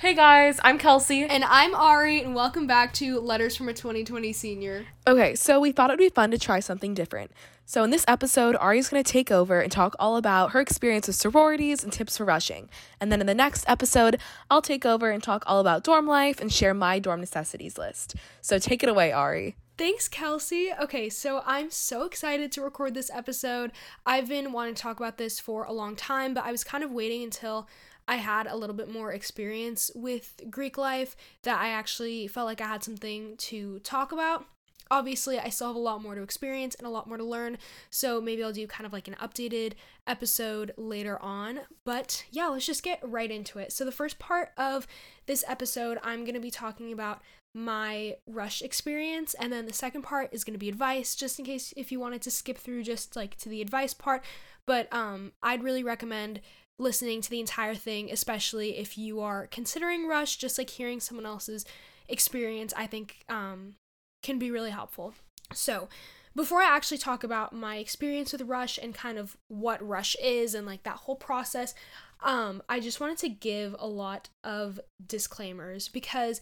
Hey 0.00 0.14
guys, 0.14 0.60
I'm 0.62 0.78
Kelsey. 0.78 1.24
And 1.24 1.42
I'm 1.42 1.74
Ari, 1.74 2.22
and 2.22 2.32
welcome 2.32 2.68
back 2.68 2.92
to 2.94 3.18
Letters 3.18 3.56
from 3.56 3.68
a 3.68 3.74
2020 3.74 4.32
Senior. 4.32 4.86
Okay, 5.08 5.34
so 5.34 5.58
we 5.58 5.72
thought 5.72 5.90
it 5.90 5.94
would 5.94 5.98
be 5.98 6.08
fun 6.08 6.30
to 6.30 6.38
try 6.38 6.60
something 6.60 6.94
different. 6.94 7.32
So 7.66 7.82
in 7.82 7.90
this 7.90 8.04
episode, 8.06 8.54
Ari's 8.60 8.90
going 8.90 9.02
to 9.02 9.12
take 9.12 9.32
over 9.32 9.60
and 9.60 9.72
talk 9.72 9.96
all 9.98 10.16
about 10.16 10.52
her 10.52 10.60
experience 10.60 11.08
with 11.08 11.16
sororities 11.16 11.82
and 11.82 11.92
tips 11.92 12.16
for 12.16 12.24
rushing. 12.24 12.70
And 13.00 13.10
then 13.10 13.20
in 13.20 13.26
the 13.26 13.34
next 13.34 13.64
episode, 13.66 14.20
I'll 14.48 14.62
take 14.62 14.86
over 14.86 15.10
and 15.10 15.20
talk 15.20 15.42
all 15.48 15.58
about 15.58 15.82
dorm 15.82 16.06
life 16.06 16.40
and 16.40 16.52
share 16.52 16.74
my 16.74 17.00
dorm 17.00 17.18
necessities 17.18 17.76
list. 17.76 18.14
So 18.40 18.60
take 18.60 18.84
it 18.84 18.88
away, 18.88 19.10
Ari. 19.10 19.56
Thanks, 19.76 20.06
Kelsey. 20.06 20.70
Okay, 20.80 21.08
so 21.08 21.42
I'm 21.44 21.72
so 21.72 22.04
excited 22.04 22.52
to 22.52 22.62
record 22.62 22.94
this 22.94 23.10
episode. 23.12 23.72
I've 24.06 24.28
been 24.28 24.52
wanting 24.52 24.74
to 24.74 24.82
talk 24.82 25.00
about 25.00 25.18
this 25.18 25.40
for 25.40 25.64
a 25.64 25.72
long 25.72 25.96
time, 25.96 26.34
but 26.34 26.44
I 26.44 26.52
was 26.52 26.62
kind 26.62 26.84
of 26.84 26.92
waiting 26.92 27.24
until 27.24 27.68
I 28.08 28.16
had 28.16 28.46
a 28.46 28.56
little 28.56 28.74
bit 28.74 28.90
more 28.90 29.12
experience 29.12 29.90
with 29.94 30.42
Greek 30.50 30.78
life 30.78 31.14
that 31.42 31.60
I 31.60 31.68
actually 31.68 32.26
felt 32.26 32.46
like 32.46 32.60
I 32.60 32.66
had 32.66 32.82
something 32.82 33.36
to 33.36 33.78
talk 33.80 34.12
about 34.12 34.46
obviously 34.90 35.38
I 35.38 35.48
still 35.48 35.68
have 35.68 35.76
a 35.76 35.80
lot 35.80 36.02
more 36.02 36.14
to 36.14 36.22
experience 36.22 36.74
and 36.74 36.86
a 36.86 36.90
lot 36.90 37.06
more 37.06 37.16
to 37.16 37.24
learn, 37.24 37.58
so 37.90 38.20
maybe 38.20 38.42
I'll 38.42 38.52
do 38.52 38.66
kind 38.66 38.86
of 38.86 38.92
like 38.92 39.08
an 39.08 39.16
updated 39.20 39.74
episode 40.06 40.72
later 40.76 41.20
on. 41.22 41.60
But 41.84 42.24
yeah, 42.30 42.48
let's 42.48 42.66
just 42.66 42.82
get 42.82 43.00
right 43.02 43.30
into 43.30 43.58
it. 43.58 43.72
So 43.72 43.84
the 43.84 43.92
first 43.92 44.18
part 44.18 44.50
of 44.56 44.86
this 45.26 45.44
episode, 45.46 45.98
I'm 46.02 46.24
going 46.24 46.34
to 46.34 46.40
be 46.40 46.50
talking 46.50 46.92
about 46.92 47.22
my 47.54 48.14
rush 48.26 48.62
experience 48.62 49.34
and 49.34 49.52
then 49.52 49.66
the 49.66 49.72
second 49.72 50.02
part 50.02 50.28
is 50.32 50.44
going 50.44 50.52
to 50.52 50.58
be 50.58 50.68
advice 50.68 51.14
just 51.16 51.38
in 51.38 51.44
case 51.44 51.72
if 51.76 51.90
you 51.90 51.98
wanted 51.98 52.20
to 52.20 52.30
skip 52.30 52.58
through 52.58 52.82
just 52.82 53.16
like 53.16 53.36
to 53.36 53.48
the 53.48 53.62
advice 53.62 53.94
part 53.94 54.22
but 54.66 54.86
um 54.92 55.32
I'd 55.42 55.64
really 55.64 55.82
recommend 55.82 56.42
listening 56.78 57.20
to 57.20 57.30
the 57.30 57.40
entire 57.40 57.74
thing 57.74 58.10
especially 58.10 58.78
if 58.78 58.96
you 58.96 59.20
are 59.20 59.46
considering 59.48 60.06
rush 60.06 60.36
just 60.36 60.58
like 60.58 60.70
hearing 60.70 61.00
someone 61.00 61.26
else's 61.26 61.64
experience 62.08 62.72
I 62.76 62.86
think 62.86 63.24
um 63.28 63.74
can 64.22 64.38
be 64.38 64.50
really 64.50 64.70
helpful. 64.70 65.14
So, 65.52 65.88
before 66.34 66.60
I 66.60 66.76
actually 66.76 66.98
talk 66.98 67.24
about 67.24 67.52
my 67.52 67.76
experience 67.76 68.32
with 68.32 68.42
Rush 68.42 68.78
and 68.78 68.94
kind 68.94 69.18
of 69.18 69.36
what 69.48 69.86
Rush 69.86 70.16
is 70.22 70.54
and 70.54 70.66
like 70.66 70.84
that 70.84 70.96
whole 70.96 71.16
process, 71.16 71.74
um, 72.22 72.62
I 72.68 72.80
just 72.80 73.00
wanted 73.00 73.18
to 73.18 73.28
give 73.28 73.74
a 73.78 73.86
lot 73.86 74.28
of 74.44 74.78
disclaimers 75.04 75.88
because, 75.88 76.40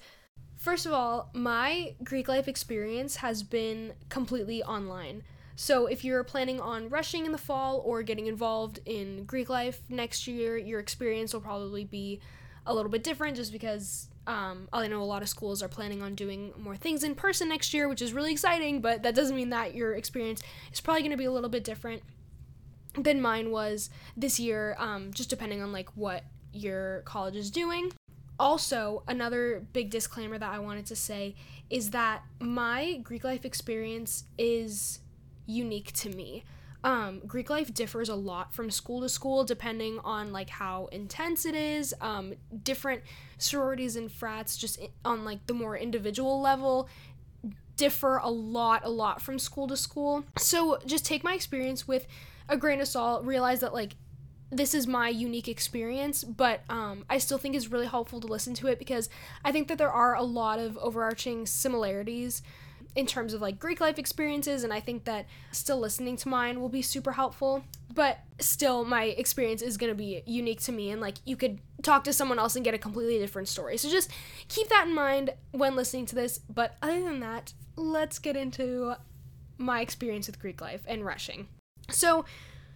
first 0.56 0.84
of 0.84 0.92
all, 0.92 1.30
my 1.32 1.94
Greek 2.02 2.28
life 2.28 2.48
experience 2.48 3.16
has 3.16 3.42
been 3.42 3.94
completely 4.08 4.62
online. 4.62 5.22
So, 5.58 5.86
if 5.86 6.04
you're 6.04 6.22
planning 6.22 6.60
on 6.60 6.90
rushing 6.90 7.24
in 7.24 7.32
the 7.32 7.38
fall 7.38 7.82
or 7.84 8.02
getting 8.02 8.26
involved 8.26 8.80
in 8.84 9.24
Greek 9.24 9.48
life 9.48 9.80
next 9.88 10.26
year, 10.26 10.58
your 10.58 10.80
experience 10.80 11.32
will 11.32 11.40
probably 11.40 11.84
be 11.84 12.20
a 12.66 12.74
little 12.74 12.90
bit 12.90 13.02
different 13.02 13.36
just 13.36 13.52
because 13.52 14.08
um, 14.26 14.68
I 14.70 14.86
know 14.88 15.00
a 15.00 15.04
lot 15.04 15.22
of 15.22 15.30
schools 15.30 15.62
are 15.62 15.68
planning 15.68 16.02
on 16.02 16.14
doing 16.14 16.52
more 16.58 16.76
things 16.76 17.04
in 17.04 17.14
person 17.14 17.48
next 17.48 17.72
year, 17.72 17.88
which 17.88 18.02
is 18.02 18.12
really 18.12 18.32
exciting, 18.32 18.82
but 18.82 19.02
that 19.02 19.14
doesn't 19.14 19.34
mean 19.34 19.50
that 19.50 19.74
your 19.74 19.94
experience 19.94 20.42
is 20.72 20.80
probably 20.80 21.00
going 21.02 21.12
to 21.12 21.16
be 21.16 21.24
a 21.24 21.32
little 21.32 21.48
bit 21.48 21.64
different 21.64 22.02
than 22.98 23.22
mine 23.22 23.50
was 23.50 23.88
this 24.14 24.38
year, 24.38 24.76
um, 24.78 25.12
just 25.12 25.30
depending 25.30 25.62
on 25.62 25.72
like 25.72 25.88
what 25.96 26.24
your 26.52 27.02
college 27.02 27.36
is 27.36 27.50
doing. 27.50 27.92
Also, 28.38 29.04
another 29.08 29.64
big 29.72 29.88
disclaimer 29.90 30.36
that 30.36 30.52
I 30.52 30.58
wanted 30.58 30.84
to 30.86 30.96
say 30.96 31.34
is 31.70 31.90
that 31.90 32.22
my 32.40 32.98
Greek 33.02 33.24
life 33.24 33.46
experience 33.46 34.24
is 34.36 35.00
unique 35.46 35.92
to 35.92 36.10
me 36.10 36.44
um, 36.86 37.20
Greek 37.26 37.50
life 37.50 37.74
differs 37.74 38.08
a 38.08 38.14
lot 38.14 38.54
from 38.54 38.70
school 38.70 39.00
to 39.00 39.08
school 39.08 39.42
depending 39.42 39.98
on 40.04 40.32
like 40.32 40.48
how 40.48 40.86
intense 40.92 41.44
it 41.44 41.56
is. 41.56 41.92
Um, 42.00 42.34
different 42.62 43.02
sororities 43.38 43.96
and 43.96 44.10
frats, 44.10 44.56
just 44.56 44.78
on 45.04 45.24
like 45.24 45.44
the 45.48 45.52
more 45.52 45.76
individual 45.76 46.40
level, 46.40 46.88
differ 47.76 48.18
a 48.18 48.30
lot, 48.30 48.82
a 48.84 48.88
lot 48.88 49.20
from 49.20 49.40
school 49.40 49.66
to 49.66 49.76
school. 49.76 50.24
So 50.38 50.78
just 50.86 51.04
take 51.04 51.24
my 51.24 51.34
experience 51.34 51.88
with 51.88 52.06
a 52.48 52.56
grain 52.56 52.80
of 52.80 52.86
salt. 52.86 53.24
Realize 53.24 53.58
that 53.60 53.74
like 53.74 53.96
this 54.52 54.72
is 54.72 54.86
my 54.86 55.08
unique 55.08 55.48
experience, 55.48 56.22
but 56.22 56.62
um, 56.70 57.04
I 57.10 57.18
still 57.18 57.36
think 57.36 57.56
it's 57.56 57.66
really 57.66 57.86
helpful 57.86 58.20
to 58.20 58.28
listen 58.28 58.54
to 58.54 58.68
it 58.68 58.78
because 58.78 59.08
I 59.44 59.50
think 59.50 59.66
that 59.66 59.78
there 59.78 59.90
are 59.90 60.14
a 60.14 60.22
lot 60.22 60.60
of 60.60 60.78
overarching 60.78 61.46
similarities 61.46 62.42
in 62.96 63.06
terms 63.06 63.34
of 63.34 63.42
like 63.42 63.60
Greek 63.60 63.80
life 63.80 63.98
experiences, 63.98 64.64
and 64.64 64.72
I 64.72 64.80
think 64.80 65.04
that 65.04 65.26
still 65.52 65.78
listening 65.78 66.16
to 66.16 66.28
mine 66.28 66.60
will 66.60 66.70
be 66.70 66.82
super 66.82 67.12
helpful. 67.12 67.62
But 67.94 68.18
still, 68.40 68.84
my 68.84 69.04
experience 69.04 69.62
is 69.62 69.76
gonna 69.76 69.94
be 69.94 70.22
unique 70.26 70.62
to 70.62 70.72
me, 70.72 70.90
and 70.90 71.00
like 71.00 71.16
you 71.24 71.36
could 71.36 71.60
talk 71.82 72.04
to 72.04 72.12
someone 72.12 72.38
else 72.38 72.56
and 72.56 72.64
get 72.64 72.74
a 72.74 72.78
completely 72.78 73.18
different 73.18 73.48
story. 73.48 73.76
So 73.76 73.88
just 73.90 74.10
keep 74.48 74.68
that 74.68 74.86
in 74.88 74.94
mind 74.94 75.30
when 75.52 75.76
listening 75.76 76.06
to 76.06 76.14
this. 76.14 76.38
But 76.38 76.76
other 76.82 77.00
than 77.02 77.20
that, 77.20 77.52
let's 77.76 78.18
get 78.18 78.34
into 78.34 78.94
my 79.58 79.80
experience 79.82 80.26
with 80.26 80.40
Greek 80.40 80.60
life 80.60 80.82
and 80.86 81.04
rushing. 81.04 81.48
So, 81.90 82.24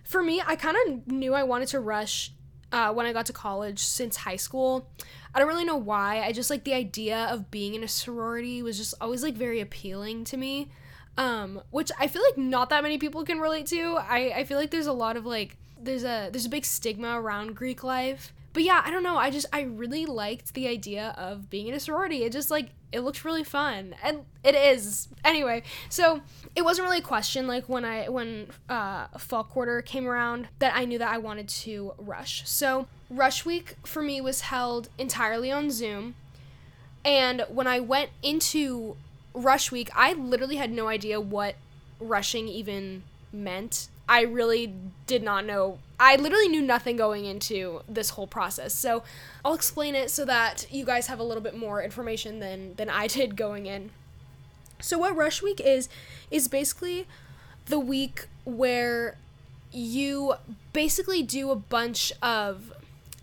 for 0.04 0.22
me, 0.22 0.42
I 0.44 0.56
kind 0.56 0.76
of 0.86 1.12
knew 1.12 1.34
I 1.34 1.42
wanted 1.42 1.69
to 1.69 1.80
rush 1.80 2.32
uh, 2.72 2.92
when 2.92 3.06
I 3.06 3.12
got 3.12 3.26
to 3.26 3.32
college 3.32 3.81
since 3.81 4.16
high 4.16 4.36
school. 4.36 4.88
I 5.34 5.38
don't 5.38 5.48
really 5.48 5.64
know 5.64 5.76
why. 5.76 6.22
I 6.22 6.32
just 6.32 6.50
like 6.50 6.64
the 6.64 6.75
idea 6.75 7.28
of 7.31 7.50
being 7.50 7.75
in 7.75 7.82
a 7.82 7.88
sorority 7.88 8.62
was 8.62 8.76
just 8.76 8.94
always 9.00 9.22
like 9.22 9.34
very 9.34 9.60
appealing 9.60 10.25
to 10.25 10.36
me. 10.36 10.70
Um, 11.16 11.60
which 11.70 11.91
I 11.98 12.06
feel 12.06 12.22
like 12.22 12.38
not 12.38 12.70
that 12.70 12.82
many 12.82 12.97
people 12.97 13.25
can 13.25 13.41
relate 13.41 13.66
to. 13.66 13.98
I, 13.98 14.32
I 14.36 14.44
feel 14.44 14.59
like 14.59 14.70
there's 14.70 14.86
a 14.86 14.92
lot 14.92 15.16
of 15.16 15.26
like 15.26 15.56
there's 15.78 16.04
a 16.04 16.30
there's 16.30 16.47
a 16.47 16.50
big 16.50 16.64
stigma 16.64 17.20
around 17.20 17.56
Greek 17.56 17.82
life. 17.82 18.32
But 18.53 18.62
yeah, 18.62 18.82
I 18.84 18.91
don't 18.91 19.03
know. 19.03 19.16
I 19.16 19.30
just 19.30 19.47
I 19.53 19.62
really 19.62 20.06
liked 20.06 20.54
the 20.54 20.66
idea 20.66 21.14
of 21.19 21.50
being 21.50 21.69
in 21.69 21.75
a 21.75 21.80
sorority. 21.80 22.25
It 22.25 22.32
just 22.32 22.50
like 22.50 22.70
it 22.93 23.01
looked 23.01 23.25
really 23.25 23.45
fun. 23.45 23.95
And 24.03 24.25
it 24.43 24.55
is. 24.55 25.09
Anyway, 25.25 25.62
so 25.89 26.21
it 26.56 26.62
wasn't 26.62 26.87
really 26.87 26.99
a 26.99 27.03
question 27.03 27.47
like 27.47 27.69
when 27.69 27.84
I 27.84 28.09
when 28.09 28.49
uh 28.69 29.06
fall 29.19 29.45
quarter 29.45 29.83
came 29.83 30.06
around 30.06 30.49
that 30.59 30.75
I 30.75 30.84
knew 30.84 30.99
that 30.99 31.12
I 31.12 31.19
wanted 31.19 31.49
to 31.49 31.95
rush. 31.99 32.49
So 32.49 32.87
Rush 33.09 33.45
Week 33.45 33.77
for 33.84 34.03
me 34.03 34.21
was 34.21 34.43
held 34.43 34.89
entirely 34.99 35.51
on 35.51 35.71
Zoom. 35.71 36.15
And 37.05 37.45
when 37.49 37.67
I 37.67 37.81
went 37.81 38.11
into 38.23 38.97
Rush 39.34 39.72
Week, 39.72 39.91
I 39.95 40.12
literally 40.12 40.57
had 40.57 40.71
no 40.71 40.89
idea 40.89 41.21
what 41.21 41.57
rushing 41.99 42.49
even 42.49 43.05
meant. 43.33 43.89
I 44.10 44.22
really 44.22 44.75
did 45.06 45.22
not 45.22 45.47
know. 45.47 45.78
I 46.00 46.16
literally 46.16 46.48
knew 46.48 46.60
nothing 46.60 46.97
going 46.97 47.26
into 47.26 47.82
this 47.88 48.10
whole 48.10 48.26
process. 48.26 48.75
So 48.75 49.04
I'll 49.44 49.54
explain 49.54 49.94
it 49.94 50.10
so 50.10 50.25
that 50.25 50.66
you 50.69 50.84
guys 50.84 51.06
have 51.06 51.21
a 51.21 51.22
little 51.22 51.43
bit 51.43 51.56
more 51.56 51.81
information 51.81 52.41
than 52.41 52.75
than 52.75 52.91
I 52.91 53.06
did 53.19 53.37
going 53.37 53.66
in. 53.66 53.91
So 54.81 54.98
what 54.98 55.16
Rush 55.16 55.43
Week 55.43 55.60
is 55.60 55.88
is 56.28 56.48
basically 56.48 57.06
the 57.66 57.78
week 57.78 58.26
where 58.44 59.16
you 59.71 60.34
basically 60.72 61.22
do 61.22 61.53
a 61.53 61.56
bunch 61.56 62.12
of 62.21 62.72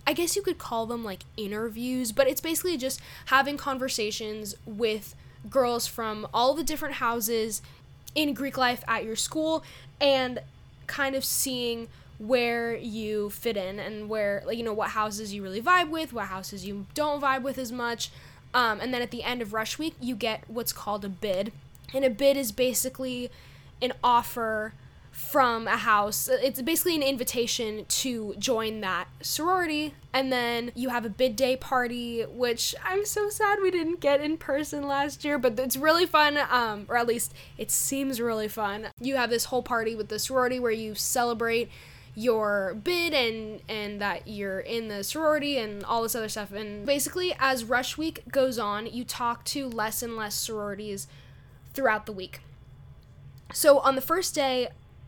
I 0.07 0.13
guess 0.13 0.37
you 0.37 0.41
could 0.41 0.57
call 0.57 0.85
them 0.85 1.03
like 1.03 1.25
interviews, 1.35 2.13
but 2.13 2.29
it's 2.29 2.39
basically 2.39 2.77
just 2.77 3.01
having 3.25 3.57
conversations 3.57 4.55
with 4.65 5.15
girls 5.49 5.85
from 5.85 6.25
all 6.33 6.53
the 6.53 6.63
different 6.63 6.95
houses 6.95 7.61
in 8.15 8.33
Greek 8.33 8.57
life 8.57 8.85
at 8.87 9.03
your 9.03 9.17
school 9.17 9.65
and 9.99 10.39
kind 10.87 11.15
of 11.15 11.23
seeing 11.23 11.87
where 12.17 12.75
you 12.75 13.29
fit 13.29 13.55
in 13.55 13.79
and 13.79 14.09
where 14.09 14.41
like 14.45 14.57
you 14.57 14.63
know 14.63 14.73
what 14.73 14.89
houses 14.89 15.33
you 15.33 15.43
really 15.43 15.61
vibe 15.61 15.89
with, 15.89 16.13
what 16.13 16.27
houses 16.27 16.65
you 16.65 16.85
don't 16.93 17.21
vibe 17.21 17.43
with 17.43 17.57
as 17.57 17.71
much. 17.71 18.09
Um, 18.53 18.79
and 18.79 18.93
then 18.93 19.01
at 19.01 19.11
the 19.11 19.23
end 19.23 19.41
of 19.41 19.53
rush 19.53 19.77
week, 19.77 19.93
you 19.99 20.15
get 20.15 20.43
what's 20.47 20.73
called 20.73 21.05
a 21.05 21.09
bid. 21.09 21.51
And 21.93 22.03
a 22.03 22.09
bid 22.09 22.37
is 22.37 22.51
basically 22.51 23.29
an 23.81 23.93
offer 24.03 24.73
from 25.17 25.67
a 25.67 25.77
house. 25.77 26.29
It's 26.31 26.61
basically 26.61 26.95
an 26.95 27.01
invitation 27.01 27.85
to 27.85 28.35
join 28.37 28.81
that 28.81 29.07
sorority. 29.21 29.95
And 30.13 30.31
then 30.31 30.71
you 30.75 30.89
have 30.89 31.05
a 31.05 31.09
bid 31.09 31.35
day 31.35 31.57
party, 31.57 32.21
which 32.21 32.75
I'm 32.85 33.03
so 33.03 33.27
sad 33.27 33.57
we 33.59 33.71
didn't 33.71 33.99
get 33.99 34.21
in 34.21 34.37
person 34.37 34.87
last 34.87 35.25
year, 35.25 35.39
but 35.39 35.59
it's 35.59 35.75
really 35.75 36.05
fun. 36.05 36.37
Um, 36.51 36.85
or 36.87 36.97
at 36.97 37.07
least 37.07 37.33
it 37.57 37.71
seems 37.71 38.21
really 38.21 38.47
fun. 38.47 38.89
You 39.01 39.15
have 39.15 39.31
this 39.31 39.45
whole 39.45 39.63
party 39.63 39.95
with 39.95 40.09
the 40.09 40.19
sorority 40.19 40.59
where 40.59 40.71
you 40.71 40.93
celebrate 40.93 41.71
your 42.13 42.75
bid 42.83 43.13
and 43.13 43.61
and 43.67 43.99
that 43.99 44.27
you're 44.27 44.59
in 44.59 44.87
the 44.87 45.03
sorority 45.03 45.57
and 45.57 45.83
all 45.83 46.01
this 46.01 46.15
other 46.15 46.29
stuff 46.29 46.51
and 46.51 46.83
basically 46.83 47.35
as 47.37 47.63
rush 47.63 47.95
week 47.95 48.23
goes 48.31 48.57
on 48.57 48.87
you 48.87 49.03
talk 49.03 49.43
to 49.43 49.69
less 49.69 50.01
and 50.01 50.15
less 50.15 50.33
sororities 50.33 51.07
throughout 51.75 52.07
the 52.07 52.11
week 52.11 52.39
so 53.53 53.77
on 53.81 53.93
the 53.93 54.01
first 54.01 54.33
day 54.33 54.67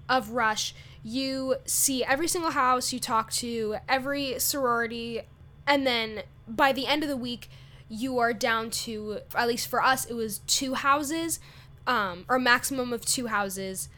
of 0.09 0.31
Rush, 0.31 0.73
you 1.03 1.55
see 1.65 2.03
every 2.03 2.27
single 2.27 2.51
house, 2.51 2.91
you 2.91 2.99
talk 2.99 3.31
to 3.33 3.77
every 3.87 4.39
sorority, 4.39 5.21
and 5.65 5.87
then 5.87 6.23
by 6.47 6.73
the 6.73 6.87
end 6.87 7.03
of 7.03 7.09
the 7.09 7.15
week, 7.17 7.49
you 7.87 8.19
are 8.19 8.33
down 8.33 8.69
to, 8.69 9.19
at 9.35 9.47
least 9.47 9.67
for 9.67 9.81
us, 9.81 10.05
it 10.05 10.13
was 10.13 10.39
two 10.39 10.73
houses, 10.73 11.39
um, 11.87 12.25
or 12.27 12.37
maximum 12.37 12.91
of 12.91 13.05
two 13.05 13.27
houses 13.27 13.89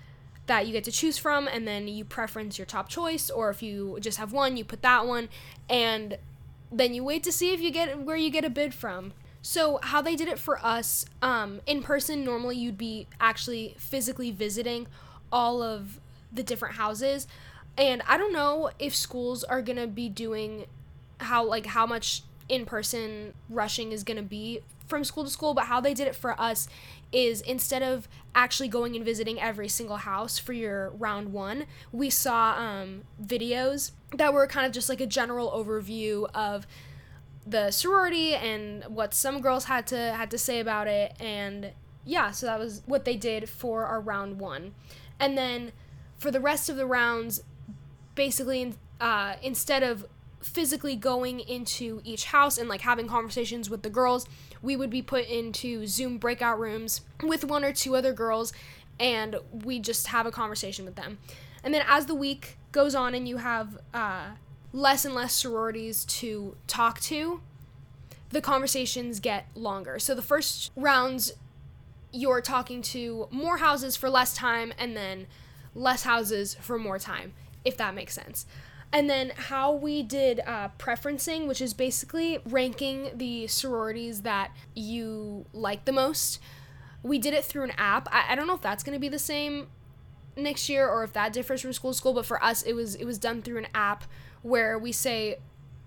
that 0.48 0.68
you 0.68 0.74
get 0.74 0.84
to 0.84 0.92
choose 0.92 1.18
from, 1.18 1.48
and 1.48 1.68
then 1.68 1.88
you 1.88 2.04
preference 2.04 2.57
your 2.57 2.66
top 2.66 2.90
choice, 2.90 3.30
or 3.30 3.50
if 3.50 3.64
you 3.64 3.98
just 4.02 4.18
have 4.18 4.34
one, 4.34 4.57
you 4.57 4.66
put 4.66 4.81
that 4.81 5.07
one. 5.07 5.30
And 5.69 6.18
then 6.72 6.94
you 6.94 7.04
wait 7.04 7.24
to 7.24 7.31
see 7.31 7.54
if 7.54 7.62
you 7.62 7.72
get 7.72 8.00
where 8.00 8.18
you 8.18 8.30
get 8.30 8.44
a 8.44 8.50
bid 8.50 8.74
from. 8.74 9.14
So 9.42 9.80
how 9.81 10.02
they 10.02 10.16
did 10.16 10.28
it 10.28 10.38
for 10.38 10.64
us, 10.64 11.06
um, 11.22 11.62
in 11.66 11.81
person, 11.81 12.25
normally 12.25 12.57
you'd 12.57 12.78
be 12.78 13.07
actually 13.19 13.75
physically 13.78 14.30
visiting 14.30 14.88
all 15.31 15.64
of 15.64 16.00
the 16.31 16.44
different 16.44 16.75
houses. 16.75 17.28
And 17.78 18.01
I 18.07 18.18
don't 18.18 18.33
know 18.33 18.72
if 18.80 18.95
schools 18.95 19.44
are 19.44 19.62
gonna 19.62 19.88
be 19.88 20.10
doing 20.10 20.66
how 21.19 21.45
like 21.45 21.68
how 21.68 21.86
much 21.86 22.24
in 22.50 22.66
person 22.66 23.33
rushing 23.50 23.92
is 23.92 24.04
gonna 24.04 24.24
be 24.24 24.62
from 24.88 25.04
school 25.04 25.24
to 25.24 25.30
school, 25.30 25.54
but 25.54 25.66
how 25.66 25.80
they 25.80 25.94
did 25.94 26.07
it 26.07 26.16
for 26.16 26.39
us 26.39 26.68
is 27.12 27.42
instead 27.42 27.81
of 27.81 28.07
actually 28.36 28.68
going 28.68 28.95
and 28.95 29.06
visiting 29.06 29.39
every 29.39 29.68
single 29.68 29.98
house 29.98 30.38
for 30.38 30.54
your 30.54 30.89
round 30.92 31.31
one, 31.33 31.66
we 31.92 32.10
saw 32.10 32.56
um, 32.57 33.04
videos 33.24 33.92
that 34.16 34.33
were 34.33 34.48
kind 34.48 34.66
of 34.66 34.72
just 34.72 34.89
like 34.89 35.01
a 35.01 35.06
general 35.06 35.50
overview 35.51 36.30
of 36.33 36.68
the 37.45 37.72
sorority 37.72 38.33
and 38.36 38.83
what 38.86 39.13
some 39.13 39.42
girls 39.42 39.66
had 39.66 39.88
to 39.88 39.98
had 39.98 40.30
to 40.30 40.38
say 40.38 40.60
about 40.60 40.88
it 40.88 41.13
and 41.19 41.72
yeah 42.06 42.30
so 42.30 42.45
that 42.45 42.60
was 42.60 42.83
what 42.86 43.04
they 43.04 43.16
did 43.16 43.50
for 43.50 43.86
our 43.86 44.00
round 44.00 44.39
one 44.39 44.74
and 45.19 45.36
then 45.36 45.72
for 46.21 46.29
the 46.29 46.39
rest 46.39 46.69
of 46.69 46.77
the 46.77 46.85
rounds 46.85 47.41
basically 48.13 48.73
uh, 49.00 49.33
instead 49.41 49.81
of 49.81 50.06
physically 50.41 50.95
going 50.95 51.39
into 51.39 52.01
each 52.03 52.25
house 52.25 52.57
and 52.57 52.69
like 52.69 52.81
having 52.81 53.07
conversations 53.07 53.69
with 53.69 53.81
the 53.81 53.89
girls 53.89 54.27
we 54.62 54.75
would 54.75 54.89
be 54.89 55.01
put 55.01 55.27
into 55.27 55.85
zoom 55.88 56.18
breakout 56.18 56.59
rooms 56.59 57.01
with 57.23 57.44
one 57.44 57.63
or 57.63 57.73
two 57.73 57.95
other 57.95 58.13
girls 58.13 58.53
and 59.00 59.35
we 59.51 59.79
just 59.79 60.07
have 60.07 60.25
a 60.25 60.31
conversation 60.31 60.85
with 60.85 60.95
them 60.95 61.18
and 61.63 61.73
then 61.73 61.83
as 61.88 62.06
the 62.06 62.15
week 62.15 62.57
goes 62.71 62.95
on 62.95 63.13
and 63.13 63.27
you 63.27 63.38
have 63.38 63.77
uh, 63.94 64.31
less 64.73 65.06
and 65.06 65.13
less 65.13 65.33
sororities 65.33 66.06
to 66.06 66.56
talk 66.68 67.00
to, 67.01 67.41
the 68.29 68.41
conversations 68.41 69.19
get 69.19 69.47
longer. 69.56 70.00
So 70.00 70.15
the 70.15 70.21
first 70.21 70.71
rounds, 70.75 71.33
you're 72.12 72.41
talking 72.41 72.81
to 72.83 73.27
more 73.31 73.57
houses 73.57 73.95
for 73.95 74.09
less 74.09 74.33
time, 74.33 74.73
and 74.77 74.95
then 74.95 75.27
less 75.73 76.03
houses 76.03 76.56
for 76.56 76.77
more 76.77 77.00
time, 77.00 77.33
if 77.63 77.77
that 77.77 77.95
makes 77.95 78.13
sense. 78.13 78.45
And 78.94 79.09
then 79.09 79.31
how 79.35 79.71
we 79.71 80.03
did 80.03 80.41
uh, 80.45 80.69
preferencing, 80.77 81.47
which 81.47 81.62
is 81.62 81.73
basically 81.73 82.39
ranking 82.45 83.12
the 83.15 83.47
sororities 83.47 84.23
that 84.23 84.51
you 84.75 85.45
like 85.53 85.85
the 85.85 85.94
most. 85.94 86.39
We 87.01 87.18
did 87.18 87.33
it 87.33 87.45
through 87.45 87.63
an 87.63 87.71
app. 87.77 88.09
I, 88.12 88.33
I 88.33 88.35
don't 88.35 88.47
know 88.47 88.53
if 88.53 88.62
that's 88.62 88.83
going 88.83 88.95
to 88.95 89.00
be 89.00 89.07
the 89.07 89.19
same 89.19 89.68
next 90.35 90.69
year 90.69 90.88
or 90.88 91.03
if 91.03 91.13
that 91.13 91.33
differs 91.33 91.62
from 91.62 91.73
school 91.73 91.91
to 91.91 91.97
school, 91.97 92.13
but 92.13 92.25
for 92.25 92.44
us, 92.44 92.63
it 92.63 92.73
was 92.73 92.95
it 92.95 93.06
was 93.06 93.18
done 93.18 93.41
through 93.41 93.59
an 93.59 93.68
app 93.73 94.03
where 94.41 94.77
we 94.77 94.91
say, 94.91 95.38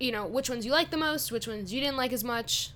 you 0.01 0.11
know, 0.11 0.27
which 0.27 0.49
ones 0.49 0.65
you 0.65 0.73
like 0.73 0.91
the 0.91 0.97
most, 0.97 1.31
which 1.31 1.47
ones 1.47 1.73
you 1.73 1.81
didn't 1.81 1.97
like 1.97 2.13
as 2.13 2.25
much, 2.25 2.71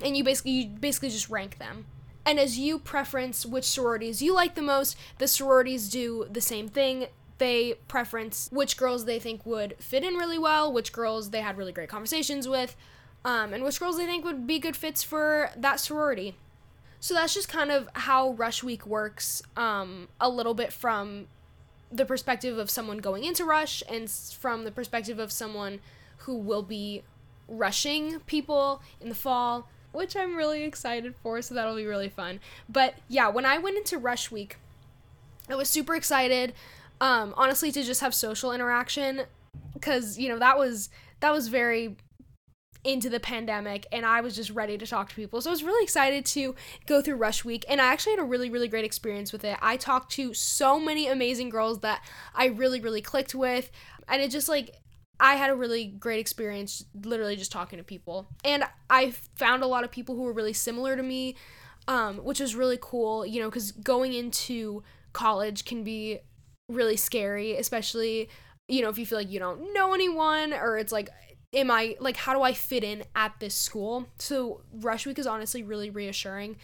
and 0.00 0.16
you 0.16 0.22
basically 0.22 0.52
you 0.52 0.66
basically 0.68 1.10
just 1.10 1.28
rank 1.28 1.58
them. 1.58 1.86
And 2.26 2.40
as 2.40 2.58
you 2.58 2.80
preference 2.80 3.46
which 3.46 3.64
sororities 3.64 4.20
you 4.20 4.34
like 4.34 4.56
the 4.56 4.62
most, 4.62 4.96
the 5.18 5.28
sororities 5.28 5.88
do 5.88 6.26
the 6.28 6.40
same 6.40 6.68
thing. 6.68 7.06
They 7.38 7.74
preference 7.86 8.48
which 8.50 8.76
girls 8.76 9.04
they 9.04 9.20
think 9.20 9.46
would 9.46 9.76
fit 9.78 10.02
in 10.02 10.14
really 10.14 10.38
well, 10.38 10.72
which 10.72 10.92
girls 10.92 11.30
they 11.30 11.40
had 11.40 11.56
really 11.56 11.72
great 11.72 11.88
conversations 11.88 12.48
with, 12.48 12.74
um, 13.24 13.54
and 13.54 13.62
which 13.62 13.78
girls 13.78 13.96
they 13.96 14.06
think 14.06 14.24
would 14.24 14.44
be 14.46 14.58
good 14.58 14.74
fits 14.74 15.04
for 15.04 15.50
that 15.56 15.78
sorority. 15.78 16.34
So 16.98 17.14
that's 17.14 17.34
just 17.34 17.48
kind 17.48 17.70
of 17.70 17.88
how 17.92 18.32
Rush 18.32 18.64
Week 18.64 18.86
works, 18.86 19.42
um, 19.56 20.08
a 20.20 20.28
little 20.28 20.54
bit 20.54 20.72
from 20.72 21.28
the 21.92 22.04
perspective 22.04 22.58
of 22.58 22.70
someone 22.70 22.98
going 22.98 23.22
into 23.22 23.44
rush 23.44 23.82
and 23.88 24.10
from 24.10 24.64
the 24.64 24.72
perspective 24.72 25.20
of 25.20 25.30
someone 25.30 25.78
who 26.18 26.36
will 26.36 26.62
be 26.62 27.04
rushing 27.46 28.18
people 28.20 28.82
in 29.00 29.08
the 29.08 29.14
fall 29.14 29.68
which 29.96 30.16
i'm 30.16 30.36
really 30.36 30.62
excited 30.62 31.14
for 31.22 31.40
so 31.42 31.54
that'll 31.54 31.76
be 31.76 31.86
really 31.86 32.08
fun 32.08 32.38
but 32.68 32.94
yeah 33.08 33.28
when 33.28 33.44
i 33.44 33.58
went 33.58 33.76
into 33.76 33.98
rush 33.98 34.30
week 34.30 34.56
i 35.48 35.54
was 35.54 35.68
super 35.68 35.94
excited 35.94 36.52
um, 36.98 37.34
honestly 37.36 37.70
to 37.72 37.82
just 37.82 38.00
have 38.00 38.14
social 38.14 38.52
interaction 38.52 39.22
because 39.74 40.18
you 40.18 40.28
know 40.28 40.38
that 40.38 40.56
was 40.56 40.88
that 41.20 41.32
was 41.32 41.48
very 41.48 41.96
into 42.86 43.10
the 43.10 43.18
pandemic 43.18 43.84
and 43.90 44.06
I 44.06 44.20
was 44.20 44.36
just 44.36 44.50
ready 44.50 44.78
to 44.78 44.86
talk 44.86 45.08
to 45.08 45.14
people. 45.14 45.40
So 45.40 45.50
I 45.50 45.52
was 45.52 45.64
really 45.64 45.82
excited 45.82 46.24
to 46.26 46.54
go 46.86 47.02
through 47.02 47.16
Rush 47.16 47.44
Week 47.44 47.64
and 47.68 47.80
I 47.80 47.86
actually 47.86 48.12
had 48.12 48.20
a 48.20 48.24
really, 48.24 48.48
really 48.48 48.68
great 48.68 48.84
experience 48.84 49.32
with 49.32 49.44
it. 49.44 49.58
I 49.60 49.76
talked 49.76 50.12
to 50.12 50.32
so 50.32 50.78
many 50.78 51.08
amazing 51.08 51.50
girls 51.50 51.80
that 51.80 52.04
I 52.34 52.46
really, 52.46 52.80
really 52.80 53.02
clicked 53.02 53.34
with. 53.34 53.72
And 54.08 54.22
it 54.22 54.30
just 54.30 54.48
like, 54.48 54.76
I 55.18 55.36
had 55.36 55.50
a 55.50 55.54
really 55.54 55.86
great 55.86 56.20
experience 56.20 56.84
literally 57.04 57.36
just 57.36 57.52
talking 57.52 57.78
to 57.78 57.84
people. 57.84 58.28
And 58.44 58.64
I 58.90 59.12
found 59.36 59.62
a 59.62 59.66
lot 59.66 59.84
of 59.84 59.90
people 59.90 60.14
who 60.14 60.22
were 60.22 60.32
really 60.32 60.52
similar 60.52 60.96
to 60.96 61.02
me, 61.02 61.36
um, 61.88 62.18
which 62.18 62.40
was 62.40 62.54
really 62.54 62.78
cool, 62.80 63.24
you 63.24 63.40
know, 63.40 63.48
because 63.48 63.72
going 63.72 64.12
into 64.12 64.82
college 65.12 65.64
can 65.64 65.84
be 65.84 66.18
really 66.68 66.96
scary, 66.96 67.56
especially, 67.56 68.28
you 68.68 68.82
know, 68.82 68.88
if 68.88 68.98
you 68.98 69.06
feel 69.06 69.18
like 69.18 69.30
you 69.30 69.38
don't 69.38 69.72
know 69.72 69.94
anyone 69.94 70.52
or 70.52 70.76
it's 70.76 70.92
like 70.92 71.08
am 71.54 71.70
I 71.70 71.96
like 72.00 72.16
how 72.16 72.34
do 72.34 72.42
I 72.42 72.52
fit 72.52 72.84
in 72.84 73.04
at 73.14 73.32
this 73.40 73.54
school? 73.54 74.06
So 74.18 74.62
Rush 74.72 75.06
Week 75.06 75.18
is 75.18 75.26
honestly 75.26 75.62
really 75.62 75.90
reassuring 75.90 76.56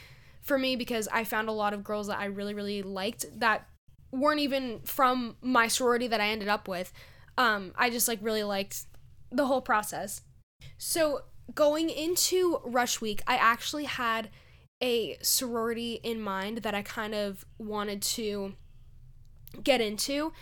for 0.42 0.58
me 0.58 0.76
because 0.76 1.08
I 1.08 1.24
found 1.24 1.48
a 1.48 1.52
lot 1.52 1.72
of 1.72 1.84
girls 1.84 2.08
that 2.08 2.18
I 2.18 2.26
really 2.26 2.54
really 2.54 2.82
liked 2.82 3.24
that 3.40 3.66
weren't 4.10 4.40
even 4.40 4.80
from 4.84 5.36
my 5.40 5.68
sorority 5.68 6.06
that 6.08 6.20
I 6.20 6.28
ended 6.28 6.48
up 6.48 6.68
with. 6.68 6.92
Um, 7.38 7.72
I 7.76 7.90
just 7.90 8.08
like 8.08 8.18
really 8.22 8.42
liked 8.42 8.84
the 9.30 9.46
whole 9.46 9.62
process. 9.62 10.22
So 10.78 11.22
going 11.54 11.90
into 11.90 12.60
Rush 12.64 13.00
Week, 13.00 13.22
I 13.26 13.36
actually 13.36 13.84
had 13.84 14.30
a 14.82 15.16
sorority 15.22 16.00
in 16.02 16.20
mind 16.20 16.58
that 16.58 16.74
I 16.74 16.82
kind 16.82 17.14
of 17.14 17.44
wanted 17.58 18.02
to 18.02 18.54
get 19.62 19.80
into. 19.80 20.32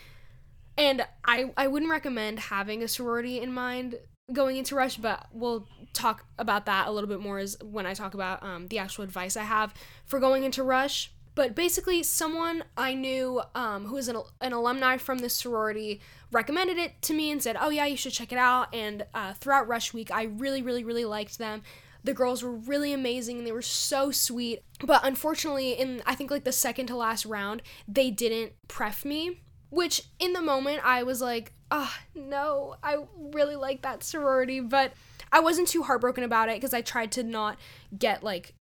And 0.77 1.07
I, 1.25 1.53
I 1.57 1.67
wouldn't 1.67 1.91
recommend 1.91 2.39
having 2.41 2.83
a 2.83 2.89
sorority 2.89 3.41
in 3.41 3.53
mind 3.53 3.97
going 4.33 4.57
into 4.57 4.75
Rush, 4.75 4.97
but 4.97 5.27
we'll 5.33 5.69
talk 5.93 6.25
about 6.39 6.67
that 6.67 6.87
a 6.87 6.91
little 6.91 7.09
bit 7.09 7.21
more 7.21 7.39
as 7.39 7.57
when 7.63 7.87
I 7.87 7.95
talk 7.95 8.15
about 8.15 8.43
um, 8.43 8.69
the 8.69 8.79
actual 8.79 9.05
advice 9.05 9.37
I 9.37 9.43
have 9.43 9.75
for 10.07 10.21
going 10.21 10.45
into 10.45 10.63
Rush. 10.63 11.13
But 11.35 11.55
basically, 11.55 12.03
someone 12.03 12.65
I 12.77 12.95
knew 12.95 13.43
um, 13.55 13.87
who 13.87 13.95
was 13.95 14.09
an, 14.09 14.17
an 14.41 14.53
alumni 14.53 14.97
from 14.97 15.19
this 15.19 15.35
sorority 15.35 16.01
recommended 16.33 16.77
it 16.77 17.01
to 17.03 17.15
me 17.15 17.31
and 17.31 17.43
said, 17.43 17.57
"Oh 17.61 17.71
yeah, 17.71 17.87
you 17.87 17.97
should 17.97 18.13
check 18.13 18.33
it 18.33 18.39
out." 18.39 18.75
And 18.75 19.07
uh, 19.15 19.35
throughout 19.35 19.69
Rush 19.69 19.95
Week, 19.95 20.11
I 20.11 20.25
really, 20.25 20.63
really, 20.63 20.85
really 20.85 21.05
liked 21.05 21.39
them. 21.39 21.63
The 22.03 22.15
girls 22.15 22.43
were 22.43 22.53
really 22.53 22.93
amazing 22.93 23.39
and 23.39 23.47
they 23.47 23.53
were 23.53 23.63
so 23.63 24.11
sweet. 24.11 24.63
But 24.85 25.05
unfortunately, 25.05 25.73
in 25.73 26.03
I 26.07 26.15
think 26.15 26.31
like 26.31 26.45
the 26.45 26.53
second 26.53 26.87
to 26.87 26.97
last 26.97 27.27
round, 27.27 27.63
they 27.87 28.11
didn't 28.11 28.53
pref 28.69 29.05
me, 29.05 29.43
which 29.71 30.03
in 30.19 30.33
the 30.33 30.43
moment 30.43 30.81
I 30.85 31.03
was 31.03 31.21
like, 31.21 31.53
oh 31.71 31.95
no, 32.15 32.77
I 32.83 32.99
really 33.17 33.57
like 33.57 33.83
that 33.83 34.03
sorority, 34.03 34.61
but 34.61 34.93
I 35.33 35.41
wasn't 35.41 35.69
too 35.69 35.83
heartbroken 35.83 36.25
about 36.25 36.49
it 36.49 36.57
because 36.57 36.75
I 36.75 36.81
tried 36.81 37.13
to 37.13 37.23
not 37.23 37.59
get 37.97 38.23
like 38.25 38.55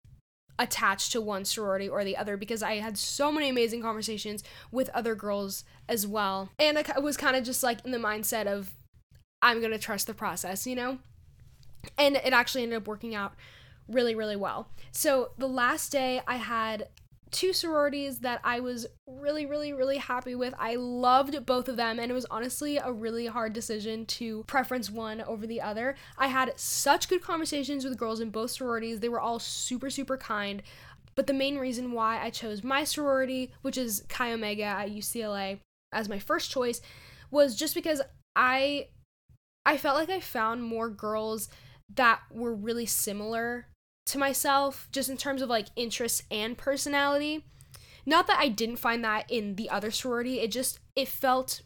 attached 0.58 1.12
to 1.12 1.20
one 1.20 1.44
sorority 1.44 1.88
or 1.88 2.04
the 2.04 2.16
other 2.16 2.36
because 2.36 2.62
I 2.62 2.76
had 2.76 2.98
so 2.98 3.30
many 3.30 3.48
amazing 3.48 3.82
conversations 3.82 4.42
with 4.72 4.88
other 4.90 5.14
girls 5.14 5.64
as 5.88 6.06
well. 6.06 6.50
And 6.58 6.78
I 6.78 6.98
was 6.98 7.16
kind 7.16 7.36
of 7.36 7.44
just 7.44 7.62
like 7.62 7.84
in 7.84 7.92
the 7.92 7.98
mindset 7.98 8.46
of 8.46 8.72
I'm 9.40 9.60
going 9.60 9.72
to 9.72 9.78
trust 9.78 10.06
the 10.06 10.14
process, 10.14 10.66
you 10.66 10.74
know? 10.74 10.98
And 11.96 12.16
it 12.16 12.32
actually 12.32 12.64
ended 12.64 12.78
up 12.78 12.88
working 12.88 13.14
out 13.14 13.34
really, 13.88 14.14
really 14.14 14.36
well. 14.36 14.68
So 14.90 15.30
the 15.38 15.48
last 15.48 15.92
day 15.92 16.20
I 16.26 16.36
had 16.36 16.88
two 17.30 17.52
sororities 17.52 18.20
that 18.20 18.40
I 18.44 18.60
was 18.60 18.86
really, 19.06 19.46
really, 19.46 19.72
really 19.72 19.98
happy 19.98 20.34
with. 20.34 20.54
I 20.58 20.76
loved 20.76 21.46
both 21.46 21.68
of 21.68 21.76
them, 21.76 21.98
and 21.98 22.10
it 22.10 22.14
was 22.14 22.26
honestly 22.30 22.76
a 22.76 22.92
really 22.92 23.26
hard 23.26 23.52
decision 23.52 24.06
to 24.06 24.44
preference 24.44 24.90
one 24.90 25.20
over 25.22 25.46
the 25.46 25.60
other. 25.60 25.96
I 26.16 26.28
had 26.28 26.58
such 26.58 27.08
good 27.08 27.22
conversations 27.22 27.84
with 27.84 27.98
girls 27.98 28.20
in 28.20 28.30
both 28.30 28.50
sororities, 28.50 29.00
they 29.00 29.08
were 29.08 29.20
all 29.20 29.38
super, 29.38 29.90
super 29.90 30.16
kind. 30.16 30.62
But 31.14 31.26
the 31.26 31.32
main 31.32 31.58
reason 31.58 31.92
why 31.92 32.22
I 32.22 32.30
chose 32.30 32.62
my 32.62 32.84
sorority, 32.84 33.52
which 33.62 33.76
is 33.76 34.04
Chi 34.08 34.32
Omega 34.32 34.62
at 34.62 34.90
UCLA, 34.90 35.58
as 35.92 36.08
my 36.08 36.20
first 36.20 36.50
choice, 36.50 36.80
was 37.30 37.56
just 37.56 37.74
because 37.74 38.00
I 38.36 38.88
I 39.66 39.76
felt 39.76 39.96
like 39.96 40.10
I 40.10 40.20
found 40.20 40.62
more 40.62 40.88
girls 40.88 41.48
that 41.94 42.20
were 42.30 42.54
really 42.54 42.86
similar 42.86 43.66
to 44.08 44.18
myself 44.18 44.88
just 44.92 45.08
in 45.08 45.16
terms 45.16 45.42
of 45.42 45.48
like 45.48 45.68
interests 45.76 46.22
and 46.30 46.56
personality. 46.56 47.44
Not 48.06 48.26
that 48.26 48.38
I 48.38 48.48
didn't 48.48 48.76
find 48.76 49.04
that 49.04 49.30
in 49.30 49.56
the 49.56 49.68
other 49.70 49.90
sorority, 49.90 50.40
it 50.40 50.50
just 50.50 50.80
it 50.96 51.08
felt 51.08 51.62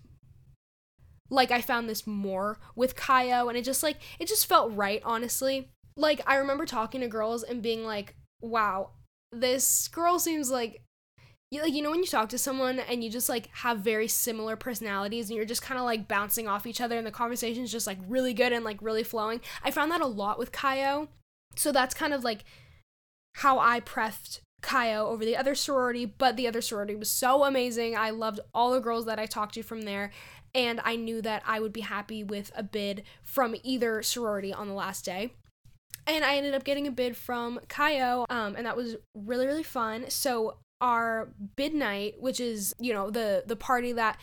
like 1.31 1.51
I 1.51 1.61
found 1.61 1.89
this 1.89 2.07
more 2.07 2.59
with 2.77 2.97
Chi 2.97 3.31
O 3.31 3.49
and 3.49 3.57
it 3.57 3.65
just 3.65 3.83
like 3.83 3.99
it 4.19 4.29
just 4.29 4.47
felt 4.47 4.73
right, 4.75 5.03
honestly. 5.05 5.69
Like 5.97 6.21
I 6.27 6.37
remember 6.37 6.67
talking 6.67 7.01
to 7.01 7.09
girls 7.09 7.43
and 7.43 7.63
being 7.63 7.85
like, 7.85 8.17
"Wow, 8.41 8.91
this 9.33 9.89
girl 9.89 10.19
seems 10.19 10.51
like 10.51 10.83
you, 11.53 11.61
like 11.63 11.75
you 11.75 11.83
know 11.83 11.91
when 11.91 12.01
you 12.01 12.07
talk 12.07 12.31
to 12.31 12.39
someone 12.39 12.79
and 12.79 13.05
you 13.05 13.11
just 13.11 13.29
like 13.29 13.49
have 13.57 13.81
very 13.81 14.09
similar 14.09 14.57
personalities 14.57 15.29
and 15.29 15.37
you're 15.37 15.45
just 15.45 15.63
kind 15.63 15.79
of 15.79 15.85
like 15.85 16.09
bouncing 16.09 16.49
off 16.49 16.67
each 16.67 16.81
other 16.81 16.97
and 16.97 17.07
the 17.07 17.11
conversation's 17.11 17.71
just 17.71 17.87
like 17.87 17.99
really 18.09 18.33
good 18.33 18.53
and 18.53 18.65
like 18.65 18.81
really 18.81 19.05
flowing. 19.05 19.41
I 19.63 19.71
found 19.71 19.93
that 19.93 20.01
a 20.01 20.07
lot 20.07 20.39
with 20.39 20.51
Chi 20.51 20.91
O. 20.91 21.09
So 21.56 21.73
that's 21.73 21.94
kind 21.94 22.12
of 22.12 22.25
like 22.25 22.44
how 23.37 23.59
I 23.59 23.80
prefed 23.80 24.40
Chi 24.62 24.94
O 24.94 25.06
over 25.06 25.25
the 25.25 25.37
other 25.37 25.54
sorority, 25.54 26.04
but 26.04 26.37
the 26.37 26.47
other 26.47 26.61
sorority 26.61 26.94
was 26.94 27.11
so 27.11 27.44
amazing. 27.44 27.97
I 27.97 28.11
loved 28.11 28.40
all 28.54 28.73
the 28.73 28.80
girls 28.80 29.06
that 29.06 29.18
I 29.18 29.26
talked 29.26 29.54
to 29.54 29.62
from 29.62 29.82
there, 29.82 30.12
and 30.54 30.80
I 30.85 30.97
knew 30.97 31.21
that 31.23 31.42
I 31.47 31.61
would 31.61 31.73
be 31.73 31.80
happy 31.80 32.23
with 32.23 32.52
a 32.54 32.62
bid 32.62 33.02
from 33.25 33.56
either 33.62 34.02
sorority 34.02 34.52
on 34.52 34.68
the 34.68 34.75
last 34.75 35.04
day. 35.04 35.32
And 36.06 36.25
I 36.25 36.37
ended 36.37 36.54
up 36.54 36.64
getting 36.64 36.87
a 36.87 36.92
bid 36.92 37.16
from 37.16 37.61
Chi 37.68 38.00
O, 38.00 38.26
um, 38.28 38.56
and 38.56 38.66
that 38.66 38.76
was 38.76 38.97
really, 39.14 39.47
really 39.47 39.62
fun. 39.62 40.06
So 40.09 40.59
our 40.80 41.28
bid 41.56 41.75
night, 41.75 42.14
which 42.21 42.40
is, 42.40 42.75
you 42.80 42.92
know, 42.92 43.11
the 43.11 43.44
the 43.47 43.56
party 43.56 43.92
that 43.92 44.18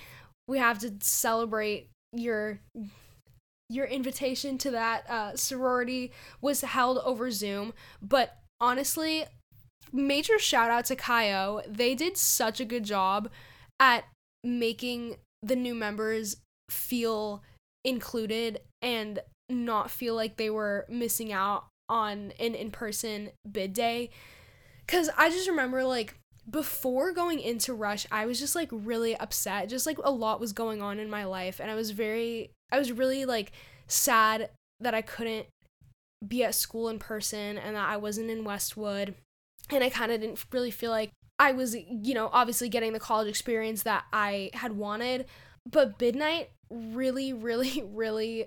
we 0.48 0.58
have 0.58 0.80
to 0.80 0.94
celebrate 1.00 1.90
your 2.12 2.60
your 3.70 3.86
invitation 3.86 4.58
to 4.58 4.72
that 4.72 5.10
uh, 5.10 5.36
sorority 5.36 6.12
was 6.42 6.62
held 6.62 6.98
over 7.00 7.30
Zoom. 7.32 7.74
But 8.02 8.38
honestly, 8.60 9.26
major 9.94 10.40
shout 10.40 10.72
out 10.72 10.86
to 10.86 10.96
Chi 10.96 11.32
O. 11.34 11.62
They 11.68 11.96
did 11.96 12.18
such 12.18 12.60
a 12.60 12.66
good 12.66 12.84
job 12.84 13.30
at 13.80 14.06
making 14.44 15.18
the 15.44 15.56
new 15.56 15.76
members 15.76 16.38
feel 16.70 17.44
included 17.86 18.60
and 18.82 19.20
not 19.50 19.92
feel 19.92 20.16
like 20.16 20.38
they 20.38 20.50
were 20.50 20.86
missing 20.90 21.32
out 21.32 21.66
on 21.88 22.34
an 22.40 22.56
in 22.56 22.72
person 22.72 23.32
bid 23.50 23.74
day. 23.74 24.10
Because 24.86 25.10
I 25.18 25.30
just 25.30 25.48
remember, 25.48 25.84
like, 25.84 26.16
before 26.50 27.12
going 27.12 27.40
into 27.40 27.74
Rush, 27.74 28.06
I 28.12 28.26
was 28.26 28.40
just 28.40 28.56
like 28.56 28.70
really 28.72 29.16
upset. 29.18 29.70
Just 29.70 29.86
like 29.86 29.98
a 30.04 30.12
lot 30.12 30.40
was 30.40 30.54
going 30.54 30.82
on 30.82 31.00
in 31.00 31.10
my 31.10 31.26
life. 31.26 31.60
And 31.60 31.70
I 31.70 31.76
was 31.76 31.92
very, 31.92 32.52
I 32.72 32.80
was 32.80 32.92
really 32.92 33.26
like 33.26 33.52
sad 33.88 34.50
that 34.80 34.94
I 34.94 35.02
couldn't 35.02 35.48
be 36.26 36.44
at 36.44 36.56
school 36.56 36.90
in 36.90 37.00
person 37.00 37.58
and 37.58 37.76
that 37.76 37.90
I 37.90 37.98
wasn't 37.98 38.30
in 38.30 38.44
Westwood. 38.44 39.16
And 39.70 39.84
I 39.84 39.90
kind 39.90 40.12
of 40.12 40.22
didn't 40.22 40.44
really 40.52 40.72
feel 40.72 40.92
like 40.92 41.12
I 41.38 41.52
was, 41.52 41.76
you 41.76 42.14
know, 42.14 42.30
obviously 42.34 42.70
getting 42.70 42.94
the 42.94 43.00
college 43.00 43.28
experience 43.28 43.84
that 43.84 44.06
I 44.12 44.50
had 44.54 44.74
wanted. 44.74 45.26
But 45.70 45.98
Bid 45.98 46.16
night 46.16 46.50
really, 46.72 47.34
really, 47.34 47.84
really 47.94 48.46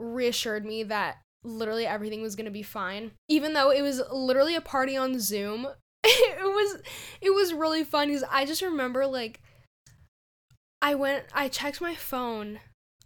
reassured 0.00 0.64
me 0.64 0.82
that 0.84 1.18
literally 1.42 1.86
everything 1.86 2.22
was 2.22 2.36
going 2.36 2.46
to 2.46 2.50
be 2.50 2.62
fine. 2.62 3.12
Even 3.28 3.52
though 3.52 3.70
it 3.70 3.82
was 3.82 4.00
literally 4.10 4.54
a 4.54 4.60
party 4.60 4.96
on 4.96 5.20
Zoom, 5.20 5.68
it 6.06 6.42
was 6.42 6.82
it 7.20 7.30
was 7.30 7.54
really 7.54 7.84
fun 7.84 8.10
cuz 8.10 8.22
I 8.30 8.44
just 8.44 8.62
remember 8.62 9.06
like 9.06 9.40
I 10.82 10.94
went 10.94 11.24
I 11.32 11.48
checked 11.48 11.80
my 11.80 11.94
phone 11.94 12.60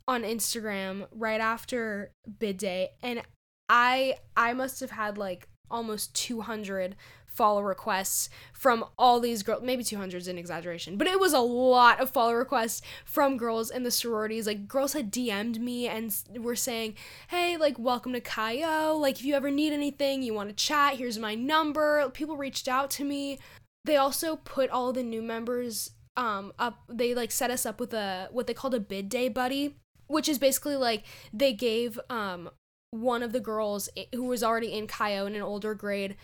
on 0.08 0.22
Instagram 0.22 1.06
right 1.12 1.40
after 1.40 2.10
bid 2.38 2.56
day 2.56 2.90
and 3.02 3.22
I 3.68 4.16
I 4.36 4.52
must 4.52 4.80
have 4.80 4.90
had 4.90 5.16
like 5.16 5.48
almost 5.70 6.14
200 6.14 6.96
follow 7.38 7.62
requests 7.62 8.28
from 8.52 8.84
all 8.98 9.20
these 9.20 9.44
girls. 9.44 9.62
Maybe 9.62 9.84
200 9.84 10.16
is 10.16 10.28
an 10.28 10.36
exaggeration, 10.36 10.96
but 10.98 11.06
it 11.06 11.20
was 11.20 11.32
a 11.32 11.38
lot 11.38 12.00
of 12.00 12.10
follow 12.10 12.34
requests 12.34 12.82
from 13.04 13.36
girls 13.36 13.70
in 13.70 13.84
the 13.84 13.90
sororities. 13.92 14.46
Like, 14.46 14.66
girls 14.66 14.92
had 14.92 15.12
DM'd 15.12 15.60
me 15.60 15.86
and 15.86 16.12
were 16.36 16.56
saying, 16.56 16.96
hey, 17.28 17.56
like, 17.56 17.78
welcome 17.78 18.12
to 18.12 18.20
Chi 18.20 18.62
O. 18.64 18.98
Like, 18.98 19.20
if 19.20 19.24
you 19.24 19.34
ever 19.34 19.50
need 19.50 19.72
anything, 19.72 20.22
you 20.22 20.34
want 20.34 20.48
to 20.50 20.54
chat, 20.54 20.96
here's 20.96 21.18
my 21.18 21.36
number. 21.36 22.10
People 22.10 22.36
reached 22.36 22.66
out 22.66 22.90
to 22.90 23.04
me. 23.04 23.38
They 23.84 23.96
also 23.96 24.36
put 24.36 24.70
all 24.70 24.92
the 24.92 25.04
new 25.04 25.22
members 25.22 25.92
um, 26.16 26.52
up, 26.58 26.82
they 26.88 27.14
like 27.14 27.30
set 27.30 27.52
us 27.52 27.64
up 27.64 27.78
with 27.78 27.94
a 27.94 28.28
what 28.32 28.48
they 28.48 28.54
called 28.54 28.74
a 28.74 28.80
bid 28.80 29.08
day 29.08 29.28
buddy 29.28 29.76
which 30.08 30.28
is 30.28 30.38
basically 30.38 30.74
like 30.74 31.04
they 31.32 31.52
gave 31.52 32.00
um 32.10 32.50
one 32.90 33.22
of 33.22 33.32
the 33.32 33.40
girls 33.40 33.88
who 34.14 34.24
was 34.24 34.42
already 34.42 34.72
in 34.72 34.86
Chi 34.86 35.16
O 35.18 35.26
in 35.26 35.34
an 35.34 35.42
older 35.42 35.74
grade 35.74 36.16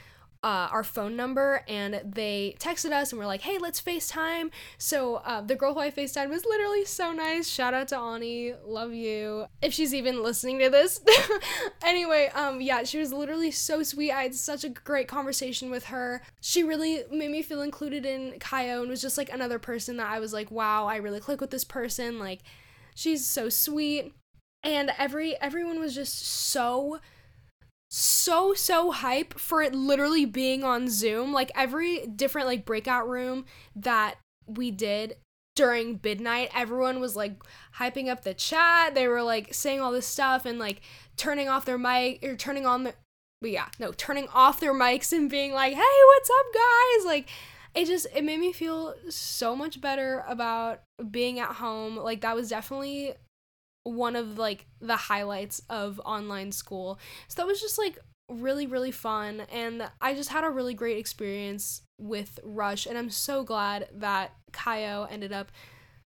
uh, 0.45 0.69
our 0.71 0.85
phone 0.85 1.17
number 1.17 1.65
and 1.69 2.03
they 2.05 2.55
texted 2.59 2.93
us 2.93 3.11
and 3.11 3.19
we 3.19 3.25
were 3.25 3.27
like, 3.27 3.41
hey, 3.41 3.57
let's 3.57 3.81
FaceTime. 3.81 4.51
So 4.77 5.17
uh, 5.17 5.41
the 5.41 5.55
girl 5.55 5.73
who 5.73 5.81
I 5.81 5.91
FaceTime 5.91 6.29
was 6.29 6.45
literally 6.45 6.85
so 6.85 7.13
nice. 7.13 7.49
Shout 7.49 7.73
out 7.73 7.89
to 7.89 7.99
Ani. 7.99 8.53
Love 8.63 8.93
you. 8.93 9.47
If 9.63 9.73
she's 9.73 9.95
even 9.95 10.23
listening 10.23 10.59
to 10.59 10.69
this. 10.69 11.01
anyway, 11.83 12.31
um, 12.35 12.61
yeah, 12.61 12.85
she 12.85 12.99
was 12.99 13.11
literally 13.11 13.51
so 13.51 13.83
sweet. 13.83 14.13
I 14.13 14.25
had 14.25 14.35
such 14.35 14.65
a 14.65 14.69
great 14.69 15.09
conversation 15.09 15.71
with 15.71 15.87
her. 15.87 16.21
She 16.43 16.63
really 16.63 17.05
made 17.11 17.31
me 17.31 17.41
feel 17.41 17.63
included 17.63 18.05
in 18.05 18.39
Chi 18.39 18.71
O 18.71 18.83
and 18.83 18.91
was 18.91 19.01
just 19.01 19.17
like 19.17 19.33
another 19.33 19.59
person 19.59 19.97
that 19.97 20.11
I 20.11 20.21
was 20.21 20.35
like, 20.35 20.51
wow, 20.51 20.85
I 20.85 20.97
really 20.97 21.21
click 21.21 21.41
with 21.41 21.53
this 21.53 21.65
person. 21.65 22.19
Like, 22.19 22.41
she's 22.95 23.25
so 23.25 23.49
sweet. 23.49 24.13
And 24.63 24.93
every 24.99 25.41
everyone 25.41 25.81
was 25.81 25.95
just 25.95 26.19
so 26.27 27.01
so 27.97 28.55
so 28.55 28.91
hype 28.91 29.39
for 29.39 29.63
it 29.63 29.73
literally 29.73 30.25
being 30.25 30.65
on 30.65 30.89
Zoom. 30.89 31.33
Like 31.33 31.53
every 31.55 32.05
different 32.09 32.49
like 32.49 32.65
breakout 32.65 33.09
room 33.09 33.45
that 33.77 34.17
we 34.49 34.73
did 34.73 35.17
during 35.55 35.95
bid 35.95 36.21
night, 36.21 36.51
everyone 36.53 36.99
was 36.99 37.15
like 37.15 37.41
hyping 37.77 38.09
up 38.09 38.25
the 38.25 38.35
chat. 38.35 38.97
They 38.97 39.07
were 39.07 39.23
like 39.23 39.55
saying 39.55 39.81
all 39.81 39.93
this 39.93 40.09
stuff 40.09 40.45
and 40.45 40.59
like 40.59 40.81
turning 41.17 41.49
off 41.49 41.67
their 41.67 41.79
mic 41.79 42.25
or 42.25 42.35
turning 42.35 42.67
on 42.67 42.83
the 42.83 42.95
but 43.41 43.53
yeah, 43.53 43.69
no, 43.79 43.93
turning 43.93 44.27
off 44.35 44.59
their 44.59 44.75
mics 44.75 45.13
and 45.13 45.31
being 45.31 45.53
like, 45.53 45.75
"Hey, 45.75 45.81
what's 45.81 46.31
up, 46.31 46.47
guys?" 46.53 47.07
Like 47.07 47.29
it 47.77 47.85
just 47.85 48.09
it 48.13 48.25
made 48.25 48.41
me 48.41 48.53
feel 48.53 48.97
so 49.09 49.55
much 49.55 49.81
better 49.81 50.25
about 50.27 50.83
being 51.13 51.39
at 51.39 51.51
home. 51.51 51.97
Like 51.97 52.23
that 52.23 52.35
was 52.35 52.49
definitely 52.49 53.15
one 53.85 54.17
of 54.17 54.39
like 54.39 54.67
the 54.81 54.97
highlights 54.97 55.63
of 55.71 56.01
online 56.05 56.53
school. 56.53 56.99
So 57.29 57.43
that 57.43 57.47
was 57.47 57.61
just 57.61 57.79
like 57.79 57.99
really 58.31 58.67
really 58.67 58.91
fun 58.91 59.43
and 59.53 59.87
I 60.01 60.15
just 60.15 60.31
had 60.31 60.45
a 60.45 60.51
really 60.51 60.73
great 60.73 60.97
experience 60.97 61.83
with 61.99 62.41
Rush 62.43 62.87
and 62.87 62.97
I'm 62.97 63.11
so 63.11 63.45
glad 63.45 63.89
that 63.93 64.33
Chi 64.51 64.87
O 64.87 65.05
ended 65.05 65.31
up 65.31 65.53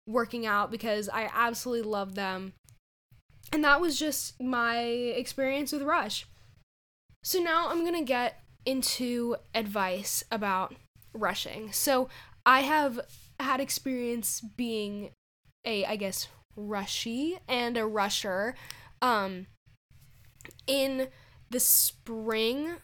working 0.06 0.46
out 0.46 0.70
because 0.70 1.08
I 1.08 1.28
absolutely 1.34 1.90
love 1.90 2.14
them. 2.14 2.52
And 3.52 3.64
that 3.64 3.80
was 3.80 3.98
just 3.98 4.40
my 4.40 4.78
experience 4.78 5.72
with 5.72 5.82
Rush. 5.82 6.26
So 7.22 7.40
now 7.40 7.68
I'm 7.68 7.80
going 7.80 7.94
to 7.94 8.04
get 8.04 8.40
into 8.66 9.36
advice 9.54 10.24
about 10.30 10.74
rushing. 11.12 11.72
So 11.72 12.08
I 12.46 12.60
have 12.60 13.00
had 13.40 13.60
experience 13.60 14.40
being 14.40 15.10
a 15.64 15.84
I 15.86 15.96
guess 15.96 16.28
rushy 16.56 17.38
and 17.48 17.76
a 17.76 17.86
rusher 17.86 18.54
um 19.02 19.46
in 20.66 21.08
the 21.50 21.60
spring 21.60 22.76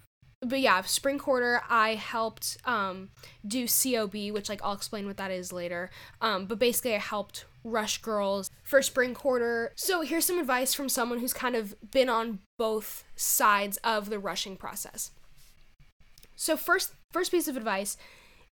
but 0.43 0.61
yeah 0.61 0.81
spring 0.83 1.19
quarter 1.19 1.61
i 1.69 1.95
helped 1.95 2.57
um 2.65 3.11
do 3.47 3.67
cob 3.67 4.15
which 4.15 4.49
like 4.49 4.61
i'll 4.65 4.73
explain 4.73 5.07
what 5.07 5.17
that 5.17 5.31
is 5.31 5.53
later. 5.53 5.91
Um 6.21 6.47
but 6.47 6.59
basically 6.59 6.95
i 6.95 6.99
helped 6.99 7.45
rush 7.65 7.99
girls 7.99 8.51
for 8.63 8.81
spring 8.83 9.15
quarter. 9.15 9.73
So 9.77 10.01
here's 10.03 10.25
some 10.25 10.39
advice 10.39 10.75
from 10.75 10.89
someone 10.89 11.19
who's 11.21 11.33
kind 11.33 11.57
of 11.57 11.75
been 11.91 12.09
on 12.09 12.41
both 12.59 13.05
sides 13.17 13.77
of 13.79 14.11
the 14.11 14.19
rushing 14.19 14.57
process. 14.57 15.11
So 16.37 16.57
first 16.57 16.95
first 17.13 17.31
piece 17.31 17.49
of 17.49 17.57
advice 17.57 17.97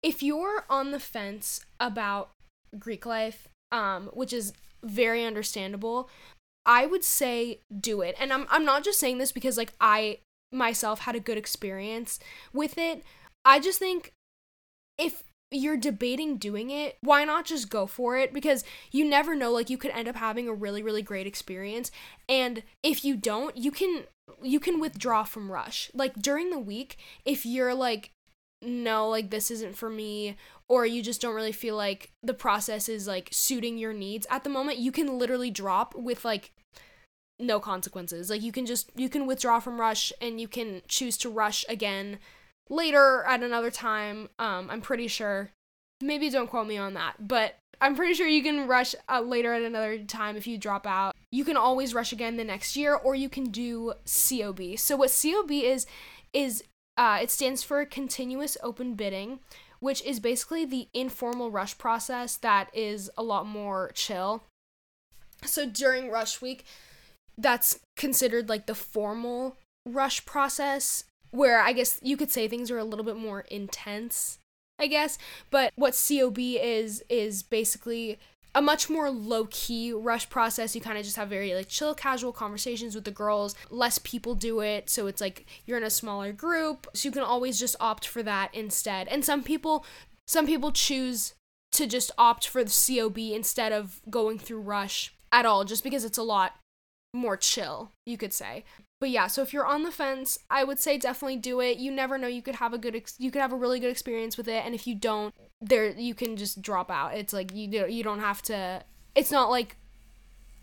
if 0.02 0.22
you're 0.22 0.64
on 0.68 0.90
the 0.90 1.00
fence 1.00 1.64
about 1.80 2.30
greek 2.78 3.06
life 3.06 3.48
um 3.72 4.10
which 4.12 4.32
is 4.32 4.52
very 4.82 5.24
understandable. 5.24 6.08
I 6.66 6.86
would 6.86 7.04
say 7.04 7.60
do 7.80 8.02
it. 8.02 8.14
And 8.20 8.32
I'm 8.32 8.46
I'm 8.50 8.64
not 8.64 8.84
just 8.84 9.00
saying 9.00 9.18
this 9.18 9.32
because 9.32 9.56
like 9.56 9.72
I 9.80 10.18
myself 10.52 11.00
had 11.00 11.16
a 11.16 11.20
good 11.20 11.38
experience 11.38 12.18
with 12.52 12.78
it. 12.78 13.02
I 13.44 13.60
just 13.60 13.78
think 13.78 14.12
if 14.98 15.22
you're 15.50 15.76
debating 15.76 16.36
doing 16.36 16.70
it, 16.70 16.98
why 17.00 17.24
not 17.24 17.46
just 17.46 17.70
go 17.70 17.86
for 17.86 18.16
it? 18.18 18.32
Because 18.34 18.64
you 18.90 19.08
never 19.08 19.34
know, 19.34 19.50
like 19.50 19.70
you 19.70 19.78
could 19.78 19.92
end 19.92 20.08
up 20.08 20.16
having 20.16 20.48
a 20.48 20.54
really, 20.54 20.82
really 20.82 21.02
great 21.02 21.26
experience. 21.26 21.90
And 22.28 22.62
if 22.82 23.04
you 23.04 23.16
don't, 23.16 23.56
you 23.56 23.70
can 23.70 24.04
you 24.42 24.60
can 24.60 24.78
withdraw 24.78 25.24
from 25.24 25.50
rush. 25.50 25.90
Like 25.94 26.14
during 26.16 26.50
the 26.50 26.58
week, 26.58 26.98
if 27.24 27.46
you're 27.46 27.74
like, 27.74 28.10
no, 28.60 29.08
like 29.08 29.30
this 29.30 29.50
isn't 29.50 29.76
for 29.76 29.88
me, 29.88 30.36
or 30.68 30.84
you 30.84 31.02
just 31.02 31.20
don't 31.20 31.34
really 31.34 31.52
feel 31.52 31.76
like 31.76 32.10
the 32.22 32.34
process 32.34 32.88
is 32.88 33.06
like 33.06 33.28
suiting 33.32 33.78
your 33.78 33.92
needs 33.92 34.26
at 34.30 34.44
the 34.44 34.50
moment, 34.50 34.78
you 34.78 34.92
can 34.92 35.18
literally 35.18 35.50
drop 35.50 35.94
with 35.94 36.24
like 36.24 36.52
no 37.38 37.60
consequences. 37.60 38.30
Like 38.30 38.42
you 38.42 38.52
can 38.52 38.66
just 38.66 38.90
you 38.94 39.08
can 39.08 39.26
withdraw 39.26 39.60
from 39.60 39.80
rush 39.80 40.12
and 40.20 40.40
you 40.40 40.48
can 40.48 40.82
choose 40.88 41.16
to 41.18 41.30
rush 41.30 41.64
again 41.68 42.18
later 42.68 43.24
at 43.26 43.42
another 43.42 43.70
time. 43.70 44.28
Um 44.38 44.68
I'm 44.70 44.80
pretty 44.80 45.08
sure. 45.08 45.50
Maybe 46.00 46.30
don't 46.30 46.48
quote 46.48 46.66
me 46.66 46.76
on 46.76 46.94
that, 46.94 47.26
but 47.26 47.56
I'm 47.80 47.94
pretty 47.94 48.14
sure 48.14 48.26
you 48.26 48.42
can 48.42 48.66
rush 48.66 48.94
uh, 49.08 49.20
later 49.20 49.52
at 49.52 49.62
another 49.62 49.98
time 49.98 50.36
if 50.36 50.46
you 50.46 50.58
drop 50.58 50.86
out. 50.86 51.14
You 51.30 51.44
can 51.44 51.56
always 51.56 51.94
rush 51.94 52.12
again 52.12 52.36
the 52.36 52.44
next 52.44 52.76
year 52.76 52.94
or 52.94 53.14
you 53.14 53.28
can 53.28 53.50
do 53.50 53.94
COB. 54.04 54.76
So 54.76 54.96
what 54.96 55.16
COB 55.22 55.50
is 55.50 55.86
is 56.32 56.64
uh, 56.96 57.18
it 57.22 57.30
stands 57.30 57.62
for 57.62 57.84
continuous 57.84 58.56
open 58.62 58.94
bidding 58.94 59.38
which 59.80 60.02
is 60.04 60.20
basically 60.20 60.64
the 60.64 60.88
informal 60.92 61.50
rush 61.50 61.76
process 61.78 62.36
that 62.36 62.70
is 62.74 63.10
a 63.16 63.22
lot 63.22 63.46
more 63.46 63.90
chill. 63.94 64.42
So 65.44 65.66
during 65.66 66.10
rush 66.10 66.40
week, 66.40 66.64
that's 67.36 67.78
considered 67.96 68.48
like 68.48 68.66
the 68.66 68.74
formal 68.74 69.56
rush 69.86 70.26
process 70.26 71.04
where 71.30 71.60
I 71.60 71.72
guess 71.72 72.00
you 72.02 72.16
could 72.16 72.30
say 72.30 72.48
things 72.48 72.70
are 72.70 72.78
a 72.78 72.84
little 72.84 73.04
bit 73.04 73.16
more 73.16 73.42
intense, 73.42 74.38
I 74.78 74.86
guess. 74.86 75.18
But 75.50 75.72
what 75.76 76.00
COB 76.08 76.38
is 76.38 77.04
is 77.08 77.42
basically 77.42 78.18
a 78.54 78.62
much 78.62 78.88
more 78.88 79.10
low 79.10 79.46
key 79.50 79.92
rush 79.92 80.28
process. 80.30 80.74
You 80.74 80.80
kind 80.80 80.98
of 80.98 81.04
just 81.04 81.16
have 81.16 81.28
very 81.28 81.54
like 81.54 81.68
chill, 81.68 81.94
casual 81.94 82.32
conversations 82.32 82.94
with 82.94 83.04
the 83.04 83.10
girls. 83.10 83.54
Less 83.70 83.98
people 83.98 84.34
do 84.34 84.60
it, 84.60 84.90
so 84.90 85.06
it's 85.06 85.20
like 85.20 85.46
you're 85.66 85.78
in 85.78 85.84
a 85.84 85.90
smaller 85.90 86.32
group, 86.32 86.86
so 86.94 87.08
you 87.08 87.12
can 87.12 87.22
always 87.22 87.58
just 87.58 87.76
opt 87.80 88.06
for 88.06 88.22
that 88.22 88.54
instead. 88.54 89.08
And 89.08 89.24
some 89.24 89.42
people, 89.42 89.84
some 90.26 90.46
people 90.46 90.72
choose 90.72 91.34
to 91.72 91.86
just 91.86 92.10
opt 92.16 92.46
for 92.46 92.64
the 92.64 92.70
COB 92.70 93.18
instead 93.18 93.72
of 93.72 94.00
going 94.08 94.38
through 94.38 94.60
rush 94.60 95.14
at 95.30 95.46
all, 95.46 95.64
just 95.64 95.84
because 95.84 96.04
it's 96.04 96.18
a 96.18 96.22
lot 96.22 96.54
more 97.14 97.36
chill, 97.36 97.92
you 98.06 98.16
could 98.16 98.32
say. 98.32 98.64
But 99.00 99.10
yeah, 99.10 99.28
so 99.28 99.42
if 99.42 99.52
you're 99.52 99.66
on 99.66 99.84
the 99.84 99.92
fence, 99.92 100.38
I 100.50 100.64
would 100.64 100.78
say 100.78 100.98
definitely 100.98 101.36
do 101.36 101.60
it. 101.60 101.78
You 101.78 101.92
never 101.92 102.18
know, 102.18 102.26
you 102.26 102.42
could 102.42 102.56
have 102.56 102.74
a 102.74 102.78
good 102.78 102.96
ex- 102.96 103.14
you 103.18 103.30
could 103.30 103.40
have 103.40 103.52
a 103.52 103.56
really 103.56 103.80
good 103.80 103.90
experience 103.90 104.36
with 104.36 104.48
it 104.48 104.64
and 104.64 104.74
if 104.74 104.86
you 104.86 104.94
don't, 104.94 105.34
there 105.60 105.90
you 105.90 106.14
can 106.14 106.36
just 106.36 106.60
drop 106.62 106.90
out. 106.90 107.14
It's 107.14 107.32
like 107.32 107.54
you 107.54 107.86
you 107.86 108.02
don't 108.02 108.20
have 108.20 108.42
to 108.42 108.82
it's 109.14 109.30
not 109.30 109.50
like 109.50 109.76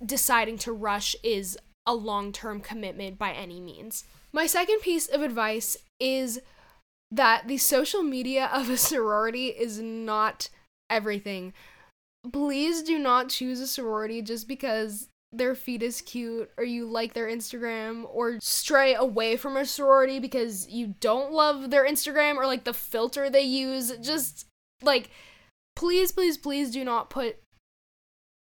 deciding 0.06 0.58
to 0.60 0.72
rush 0.72 1.16
is 1.24 1.58
a 1.86 1.94
long-term 1.94 2.62
commitment 2.62 3.18
by 3.18 3.32
any 3.32 3.60
means. 3.60 4.04
My 4.34 4.48
second 4.48 4.80
piece 4.82 5.08
of 5.08 5.22
advice 5.22 5.78
is 6.00 6.42
that 7.12 7.48
the 7.48 7.58
social 7.58 8.04
media 8.04 8.46
of 8.54 8.70
a 8.70 8.78
sorority 8.78 9.48
is 9.48 9.80
not 9.80 10.50
everything. 10.90 11.54
Please 12.34 12.82
do 12.82 12.98
not 12.98 13.30
choose 13.30 13.60
a 13.60 13.68
sorority 13.68 14.22
just 14.22 14.48
because 14.48 15.10
their 15.38 15.56
feed 15.56 15.84
is 15.84 16.02
cute 16.02 16.50
or 16.58 16.64
you 16.64 16.86
like 16.86 17.14
their 17.14 17.28
Instagram 17.28 18.06
or 18.12 18.40
stray 18.40 18.94
away 18.94 19.38
from 19.38 19.58
a 19.58 19.66
sorority 19.66 20.20
because 20.20 20.68
you 20.70 20.96
don't 21.00 21.32
love 21.32 21.70
their 21.70 21.86
Instagram 21.86 22.36
or 22.36 22.46
like 22.46 22.64
the 22.64 22.74
filter 22.74 23.30
they 23.30 23.42
use. 23.42 23.92
Just 24.02 24.48
like 24.82 25.10
please 25.76 26.12
please 26.12 26.38
please 26.38 26.72
do 26.72 26.84
not 26.84 27.10
put 27.10 27.38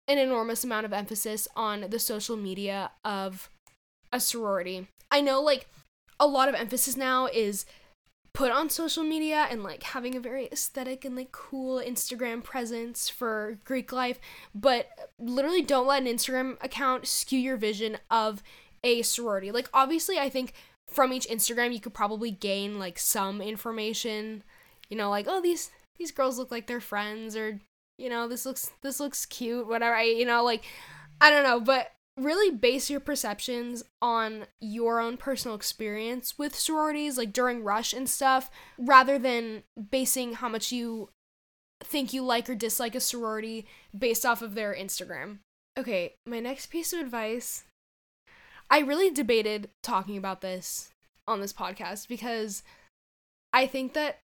an 0.09 0.19
enormous 0.19 0.65
amount 0.65 0.87
of 0.87 0.93
emphasis 0.93 1.47
on 1.55 1.87
the 1.91 1.99
social 1.99 2.37
media 2.37 2.91
of 3.05 3.49
a 4.13 4.21
sorority. 4.21 4.89
I 5.11 5.21
know 5.21 5.41
like 5.41 5.69
a 6.19 6.27
lot 6.27 6.49
of 6.49 6.55
emphasis 6.55 6.97
now 6.97 7.27
is 7.27 7.65
put 8.33 8.53
on 8.53 8.71
social 8.71 9.03
media 9.03 9.47
and 9.51 9.63
like 9.63 9.83
having 9.83 10.15
a 10.15 10.21
very 10.21 10.47
aesthetic 10.53 11.05
and 11.05 11.17
like 11.17 11.33
cool 11.33 11.83
Instagram 11.85 12.43
presence 12.43 13.09
for 13.09 13.59
Greek 13.65 13.93
life, 13.93 14.19
but 14.55 14.89
literally 15.19 15.63
don't 15.63 15.87
let 15.87 16.03
an 16.03 16.09
Instagram 16.09 16.57
account 16.63 17.07
skew 17.07 17.39
your 17.39 17.57
vision 17.57 17.99
of 18.11 18.43
a 18.85 19.03
sorority. 19.03 19.51
Like 19.51 19.69
obviously 19.75 20.19
I 20.19 20.29
think 20.29 20.53
from 20.89 21.13
each 21.13 21.29
Instagram 21.29 21.73
you 21.73 21.81
could 21.81 21.95
probably 21.95 22.31
gain 22.31 22.79
like 22.79 22.99
some 22.99 23.41
information, 23.41 24.45
you 24.89 24.97
know, 24.97 25.11
like 25.11 25.27
oh 25.29 25.41
these 25.41 25.71
these 25.99 26.13
girls 26.13 26.39
look 26.39 26.51
like 26.51 26.67
they're 26.67 26.81
friends 26.81 27.37
or 27.37 27.61
you 27.99 28.09
know, 28.09 28.29
this 28.29 28.47
looks 28.47 28.71
this 28.83 28.99
looks 28.99 29.27
cute, 29.27 29.67
whatever. 29.67 29.95
I, 29.95 30.05
you 30.05 30.25
know, 30.25 30.43
like 30.43 30.65
I 31.21 31.31
don't 31.31 31.45
know, 31.45 31.61
but 31.61 31.93
really 32.17 32.55
base 32.55 32.91
your 32.91 33.01
perceptions 33.01 33.83
on 34.03 34.47
your 34.61 35.01
own 35.01 35.17
personal 35.17 35.57
experience 35.57 36.39
with 36.39 36.55
sororities, 36.55 37.17
like 37.17 37.33
during 37.33 37.63
Rush 37.63 37.93
and 37.93 38.09
stuff, 38.09 38.51
rather 38.79 39.19
than 39.19 39.63
basing 39.91 40.35
how 40.35 40.49
much 40.49 40.73
you 40.73 41.11
think 41.83 42.13
you 42.13 42.23
like 42.23 42.49
or 42.49 42.55
dislike 42.55 42.95
a 42.95 43.01
sorority 43.01 43.67
based 43.97 44.27
off 44.27 44.43
of 44.43 44.55
their 44.55 44.75
Instagram. 44.75 45.39
Okay, 45.79 46.15
my 46.27 46.41
next 46.41 46.67
piece 46.67 46.93
of 46.93 47.01
advice. 47.01 47.65
I 48.71 48.81
really 48.81 49.11
debated 49.11 49.71
talking 49.83 50.17
about 50.17 50.43
this 50.43 50.91
on 51.27 51.41
this 51.41 51.53
podcast 51.53 52.07
because 52.07 52.63
I 53.53 53.67
think 53.67 53.95
that 53.95 54.19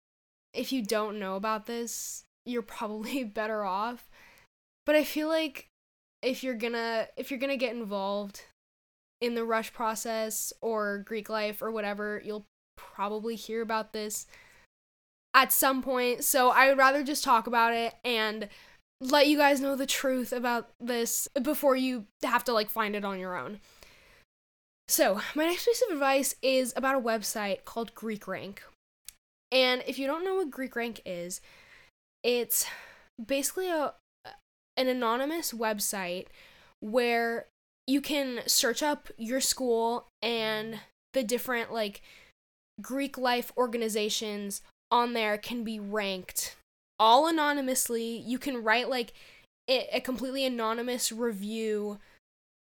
if 0.53 0.73
you 0.73 0.83
don't 0.83 1.19
know 1.19 1.37
about 1.37 1.67
this, 1.67 2.25
you're 2.44 2.62
probably 2.62 3.25
better 3.25 3.64
off. 3.64 4.09
But 4.87 4.97
I 4.97 5.05
feel 5.05 5.29
like 5.29 5.68
if 6.24 6.42
you're 6.42 6.54
gonna 6.54 7.08
if 7.16 7.30
you're 7.30 7.40
gonna 7.40 7.56
get 7.56 7.74
involved 7.74 8.42
in 9.20 9.34
the 9.34 9.44
rush 9.44 9.72
process 9.72 10.52
or 10.60 11.04
Greek 11.06 11.28
life 11.28 11.62
or 11.62 11.70
whatever, 11.70 12.20
you'll 12.24 12.46
probably 12.76 13.37
hear 13.37 13.62
about 13.62 13.92
this 13.92 14.26
at 15.34 15.52
some 15.52 15.82
point. 15.82 16.24
So 16.24 16.50
I 16.50 16.68
would 16.68 16.78
rather 16.78 17.02
just 17.02 17.24
talk 17.24 17.46
about 17.46 17.72
it 17.74 17.94
and 18.04 18.48
let 19.00 19.26
you 19.26 19.37
guys 19.37 19.60
know 19.60 19.76
the 19.76 19.87
truth 19.87 20.32
about 20.32 20.70
this 20.80 21.28
before 21.42 21.76
you 21.76 22.06
have 22.22 22.44
to 22.44 22.52
like 22.52 22.70
find 22.70 22.96
it 22.96 23.04
on 23.04 23.18
your 23.18 23.37
own. 23.37 23.60
So, 24.87 25.20
my 25.34 25.46
next 25.46 25.64
piece 25.64 25.82
of 25.82 25.94
advice 25.94 26.34
is 26.42 26.74
about 26.76 26.96
a 26.96 27.00
website 27.00 27.64
called 27.64 27.94
Greek 27.94 28.28
Rank. 28.28 28.62
And 29.50 29.82
if 29.87 29.98
you 29.98 30.06
don't 30.06 30.24
know 30.24 30.37
what 30.37 30.50
Greek 30.50 30.76
Rank 30.76 31.00
is, 31.06 31.40
it's 32.22 32.66
basically 33.24 33.70
a 33.70 33.94
an 34.76 34.88
anonymous 34.88 35.52
website 35.52 36.26
where 36.80 37.46
you 37.87 38.00
can 38.00 38.40
search 38.46 38.82
up 38.82 39.08
your 39.16 39.40
school 39.40 40.08
and 40.22 40.80
the 41.12 41.22
different 41.22 41.72
like 41.72 42.02
Greek 42.80 43.16
life 43.16 43.52
organizations 43.56 44.62
on 44.90 45.12
there 45.12 45.38
can 45.38 45.64
be 45.64 45.78
ranked 45.78 46.56
all 46.98 47.26
anonymously. 47.26 48.18
You 48.18 48.38
can 48.38 48.62
write 48.62 48.88
like 48.88 49.12
a 49.68 50.00
completely 50.00 50.44
anonymous 50.44 51.10
review 51.10 51.98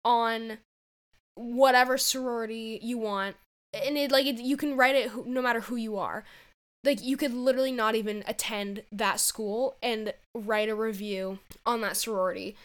on 0.05 0.59
whatever 1.35 1.97
sorority 1.97 2.79
you 2.83 2.97
want 2.97 3.35
and 3.73 3.97
it 3.97 4.11
like 4.11 4.25
it, 4.25 4.39
you 4.39 4.57
can 4.57 4.75
write 4.75 4.95
it 4.95 5.25
no 5.25 5.41
matter 5.41 5.61
who 5.61 5.75
you 5.75 5.97
are 5.97 6.23
like 6.83 7.03
you 7.03 7.17
could 7.17 7.33
literally 7.33 7.71
not 7.71 7.95
even 7.95 8.23
attend 8.27 8.83
that 8.91 9.19
school 9.19 9.75
and 9.81 10.13
write 10.33 10.69
a 10.69 10.75
review 10.75 11.39
on 11.65 11.81
that 11.81 11.97
sorority. 11.97 12.55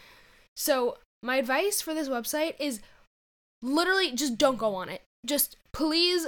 So, 0.56 0.98
my 1.22 1.36
advice 1.36 1.80
for 1.80 1.92
this 1.92 2.08
website 2.08 2.54
is 2.58 2.80
literally 3.62 4.12
just 4.12 4.38
don't 4.38 4.58
go 4.58 4.74
on 4.74 4.88
it. 4.88 5.02
Just 5.24 5.56
please 5.72 6.26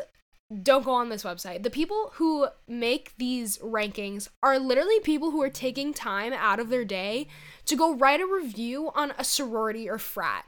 don't 0.62 0.84
go 0.84 0.92
on 0.92 1.10
this 1.10 1.24
website. 1.24 1.62
The 1.62 1.70
people 1.70 2.12
who 2.14 2.48
make 2.66 3.12
these 3.18 3.58
rankings 3.58 4.28
are 4.42 4.58
literally 4.58 4.98
people 5.00 5.30
who 5.30 5.42
are 5.42 5.50
taking 5.50 5.92
time 5.92 6.32
out 6.32 6.58
of 6.58 6.70
their 6.70 6.84
day 6.84 7.28
to 7.66 7.76
go 7.76 7.94
write 7.94 8.20
a 8.20 8.26
review 8.26 8.90
on 8.94 9.12
a 9.18 9.24
sorority 9.24 9.88
or 9.88 9.98
frat. 9.98 10.46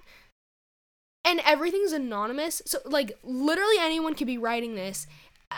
And 1.23 1.41
everything's 1.45 1.93
anonymous. 1.93 2.63
So 2.65 2.79
like 2.87 3.19
literally 3.23 3.77
anyone 3.79 4.15
could 4.15 4.27
be 4.27 4.39
writing 4.39 4.75
this 4.75 5.07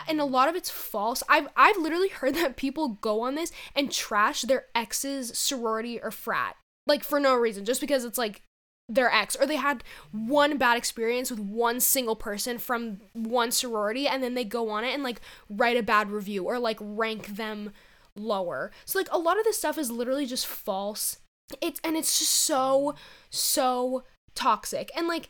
and 0.07 0.19
a 0.19 0.25
lot 0.25 0.49
of 0.49 0.55
it's 0.55 0.69
false. 0.69 1.23
I've 1.29 1.47
I've 1.55 1.77
literally 1.77 2.09
heard 2.09 2.35
that 2.35 2.57
people 2.57 2.89
go 3.01 3.21
on 3.21 3.35
this 3.35 3.51
and 3.75 3.91
trash 3.91 4.41
their 4.41 4.65
ex's 4.75 5.37
sorority 5.37 5.99
or 6.01 6.11
frat 6.11 6.55
like 6.85 7.03
for 7.03 7.19
no 7.19 7.35
reason, 7.35 7.65
just 7.65 7.81
because 7.81 8.05
it's 8.05 8.17
like 8.17 8.41
their 8.89 9.11
ex 9.11 9.35
or 9.37 9.45
they 9.45 9.55
had 9.55 9.83
one 10.11 10.57
bad 10.57 10.77
experience 10.77 11.31
with 11.31 11.39
one 11.39 11.79
single 11.79 12.17
person 12.17 12.57
from 12.57 12.99
one 13.13 13.49
sorority 13.49 14.07
and 14.07 14.21
then 14.21 14.33
they 14.33 14.43
go 14.43 14.69
on 14.69 14.83
it 14.83 14.93
and 14.93 15.03
like 15.03 15.21
write 15.49 15.77
a 15.77 15.83
bad 15.83 16.11
review 16.11 16.43
or 16.43 16.59
like 16.59 16.77
rank 16.81 17.27
them 17.27 17.71
lower. 18.15 18.71
So 18.85 18.99
like 18.99 19.07
a 19.11 19.17
lot 19.17 19.39
of 19.39 19.45
this 19.45 19.57
stuff 19.57 19.77
is 19.77 19.89
literally 19.89 20.25
just 20.25 20.45
false. 20.45 21.17
It's 21.61 21.79
and 21.83 21.95
it's 21.95 22.19
just 22.19 22.33
so 22.33 22.95
so 23.29 24.03
toxic. 24.35 24.91
And 24.95 25.07
like 25.07 25.29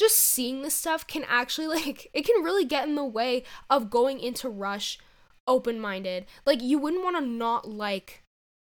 just 0.00 0.16
seeing 0.16 0.62
this 0.62 0.74
stuff 0.74 1.06
can 1.06 1.24
actually 1.28 1.66
like 1.84 2.10
it 2.12 2.24
can 2.24 2.42
really 2.42 2.64
get 2.64 2.88
in 2.88 2.96
the 2.96 3.04
way 3.04 3.44
of 3.68 3.90
going 3.90 4.18
into 4.18 4.48
rush 4.48 4.98
open-minded. 5.46 6.26
Like 6.44 6.62
you 6.62 6.78
wouldn't 6.78 7.04
want 7.04 7.16
to 7.16 7.24
not 7.24 7.68
like 7.68 8.22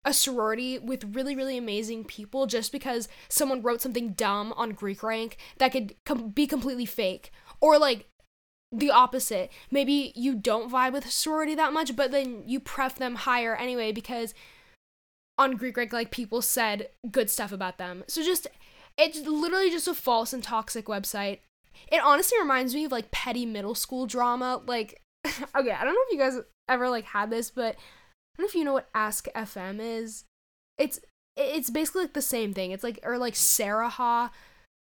a 0.04 0.14
sorority 0.14 0.80
with 0.80 1.16
really 1.16 1.36
really 1.36 1.58
amazing 1.58 2.04
people 2.04 2.48
just 2.48 2.72
because 2.72 3.08
someone 3.30 3.62
wrote 3.62 3.82
something 3.82 4.14
dumb 4.14 4.52
on 4.58 4.72
greek 4.72 5.04
rank 5.04 5.38
that 5.60 5.72
could 5.72 5.96
com- 6.06 6.30
be 6.30 6.46
completely 6.46 6.86
fake. 6.86 7.32
Or 7.62 7.78
like 7.78 8.08
the 8.74 8.92
opposite. 8.92 9.52
Maybe 9.70 10.14
you 10.16 10.34
don't 10.36 10.72
vibe 10.72 10.94
with 10.94 11.06
a 11.06 11.12
sorority 11.12 11.56
that 11.56 11.74
much 11.74 11.96
but 11.96 12.12
then 12.12 12.44
you 12.46 12.60
pref 12.60 12.98
them 12.98 13.16
higher 13.16 13.56
anyway 13.56 13.92
because 13.92 14.34
on 15.38 15.56
greek 15.56 15.78
rank 15.78 15.94
like 15.94 16.12
people 16.12 16.42
said 16.42 16.90
good 17.10 17.30
stuff 17.30 17.52
about 17.52 17.78
them. 17.78 18.04
So 18.08 18.22
just 18.22 18.48
it's 18.98 19.20
literally 19.20 19.70
just 19.70 19.88
a 19.88 19.94
false 19.94 20.34
and 20.34 20.44
toxic 20.44 20.86
website. 20.86 21.40
It 21.92 22.02
honestly 22.04 22.38
reminds 22.40 22.74
me 22.74 22.86
of 22.86 22.92
like 22.92 23.12
petty 23.12 23.46
middle 23.46 23.76
school 23.76 24.06
drama. 24.06 24.62
Like, 24.66 25.02
okay, 25.26 25.72
I 25.72 25.84
don't 25.84 25.94
know 25.94 26.02
if 26.08 26.12
you 26.12 26.20
guys 26.20 26.40
ever 26.70 26.90
like 26.90 27.06
had 27.06 27.30
this, 27.30 27.50
but 27.50 27.76
I 27.76 28.38
don't 28.38 28.46
know 28.46 28.46
if 28.46 28.56
you 28.56 28.64
know 28.64 28.74
what 28.74 28.90
Ask 28.94 29.28
FM 29.36 29.80
is. 29.80 30.26
It's 30.78 31.00
it's 31.38 31.70
basically 31.70 32.04
like 32.04 32.14
the 32.14 32.22
same 32.22 32.54
thing. 32.54 32.72
It's 32.72 32.84
like 32.84 33.00
or 33.04 33.18
like 33.18 33.36
Sarahah. 33.36 34.32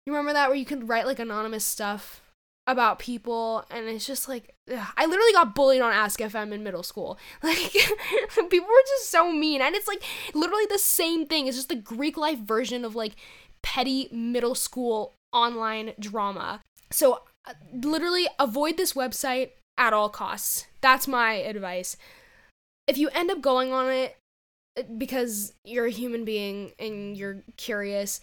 You 0.07 0.12
remember 0.12 0.33
that 0.35 0.49
where 0.49 0.57
you 0.57 0.64
could 0.64 0.88
write 0.88 1.07
like 1.07 1.19
anonymous 1.19 1.64
stuff 1.64 2.23
about 2.69 2.99
people 2.99 3.64
and 3.71 3.87
it's 3.87 4.07
just 4.07 4.29
like 4.29 4.55
ugh. 4.73 4.87
I 4.97 5.07
literally 5.07 5.33
got 5.33 5.55
bullied 5.55 5.83
on 5.83 5.92
Ask 5.92 6.19
FM 6.19 6.53
in 6.53 6.64
middle 6.64 6.83
school. 6.83 7.19
Like 7.42 7.57
people 8.51 8.69
were 8.69 8.85
just 8.99 9.11
so 9.11 9.33
mean 9.33 9.61
and 9.61 9.75
it's 9.75 9.88
like 9.88 10.03
literally 10.35 10.66
the 10.69 10.79
same 10.79 11.27
thing. 11.27 11.47
It's 11.47 11.57
just 11.57 11.69
the 11.69 11.77
Greek 11.77 12.16
life 12.16 12.38
version 12.38 12.85
of 12.85 12.95
like 12.95 13.16
petty 13.62 14.09
middle 14.12 14.55
school 14.55 15.14
online 15.33 15.92
drama. 15.99 16.61
So 16.90 17.23
uh, 17.47 17.55
literally 17.73 18.27
avoid 18.38 18.77
this 18.77 18.92
website 18.92 19.51
at 19.79 19.92
all 19.92 20.09
costs. 20.09 20.66
That's 20.81 21.07
my 21.09 21.35
advice. 21.35 21.97
If 22.87 22.99
you 22.99 23.09
end 23.11 23.31
up 23.31 23.40
going 23.40 23.73
on 23.73 23.90
it 23.90 24.16
uh, 24.79 24.83
because 24.97 25.53
you're 25.64 25.87
a 25.87 25.90
human 25.90 26.25
being 26.25 26.73
and 26.79 27.16
you're 27.16 27.42
curious, 27.57 28.21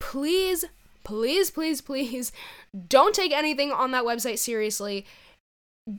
please 0.00 0.64
please, 1.06 1.52
please, 1.52 1.80
please 1.80 2.32
don't 2.88 3.14
take 3.14 3.32
anything 3.32 3.70
on 3.70 3.92
that 3.92 4.04
website 4.04 4.38
seriously. 4.38 5.06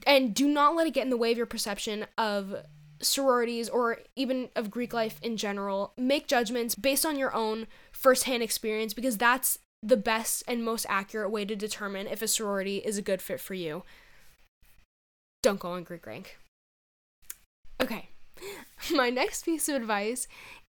And 0.06 0.36
do 0.36 0.50
not 0.50 0.76
let 0.76 0.86
it 0.86 0.94
get 0.94 1.06
in 1.06 1.10
the 1.10 1.18
way 1.18 1.32
of 1.32 1.38
your 1.38 1.46
perception 1.46 2.06
of 2.18 2.54
sororities 3.02 3.70
or 3.70 4.00
even 4.16 4.50
of 4.56 4.72
Greek 4.72 4.94
life 4.94 5.20
in 5.22 5.38
general. 5.38 5.94
Make 5.98 6.28
judgments 6.28 6.76
based 6.76 7.06
on 7.06 7.18
your 7.18 7.34
own 7.34 7.68
firsthand 7.92 8.44
experience 8.44 8.94
because 8.94 9.18
that's 9.18 9.60
the 9.84 9.98
best 9.98 10.44
and 10.48 10.64
most 10.64 10.86
accurate 10.90 11.32
way 11.32 11.46
to 11.46 11.56
determine 11.56 12.08
if 12.08 12.22
a 12.22 12.28
sorority 12.28 12.78
is 12.78 12.98
a 12.98 13.02
good 13.02 13.22
fit 13.22 13.40
for 13.40 13.54
you. 13.54 13.84
Don't 15.44 15.60
go 15.60 15.72
on 15.72 15.84
Greek 15.84 16.06
rank. 16.06 16.38
Okay. 17.82 18.10
My 18.94 19.10
next 19.10 19.46
piece 19.46 19.70
of 19.70 19.76
advice 19.76 20.28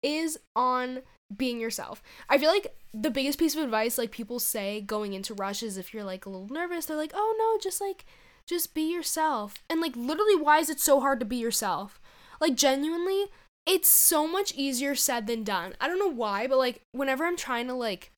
is 0.02 0.38
on 0.54 1.02
being 1.37 1.61
yourself. 1.61 2.02
I 2.28 2.38
feel 2.38 2.50
like 2.50 2.74
the 2.92 3.11
biggest 3.11 3.38
piece 3.38 3.56
of 3.56 3.62
advice 3.62 3.96
like 3.98 4.11
people 4.11 4.38
say 4.38 4.80
going 4.80 5.14
into 5.14 5.35
rush 5.35 5.62
is 5.62 5.78
if 5.78 5.94
you're 5.94 6.04
like 6.04 6.26
a 6.26 6.30
little 6.30 6.48
nervous, 6.48 6.87
they're 6.87 6.96
like, 6.96 7.12
"Oh 7.14 7.35
no, 7.38 7.62
just 7.62 7.80
like 7.80 8.04
just 8.46 8.74
be 8.74 8.92
yourself." 8.92 9.62
And 9.70 9.80
like 9.80 9.96
literally 9.96 10.37
why 10.37 10.58
is 10.58 10.68
it 10.68 10.80
so 10.80 11.00
hard 11.00 11.20
to 11.20 11.26
be 11.26 11.37
yourself? 11.37 12.00
Like 12.42 12.57
genuinely, 12.57 13.26
it's 13.66 13.88
so 13.88 14.26
much 14.26 14.52
easier 14.57 14.96
said 14.96 15.28
than 15.28 15.44
done. 15.44 15.74
I 15.81 15.87
don't 15.87 16.00
know 16.00 16.11
why, 16.11 16.48
but 16.48 16.59
like 16.59 16.83
whenever 16.90 17.24
I'm 17.24 17.37
trying 17.37 17.68
to 17.68 17.74
like 17.74 18.11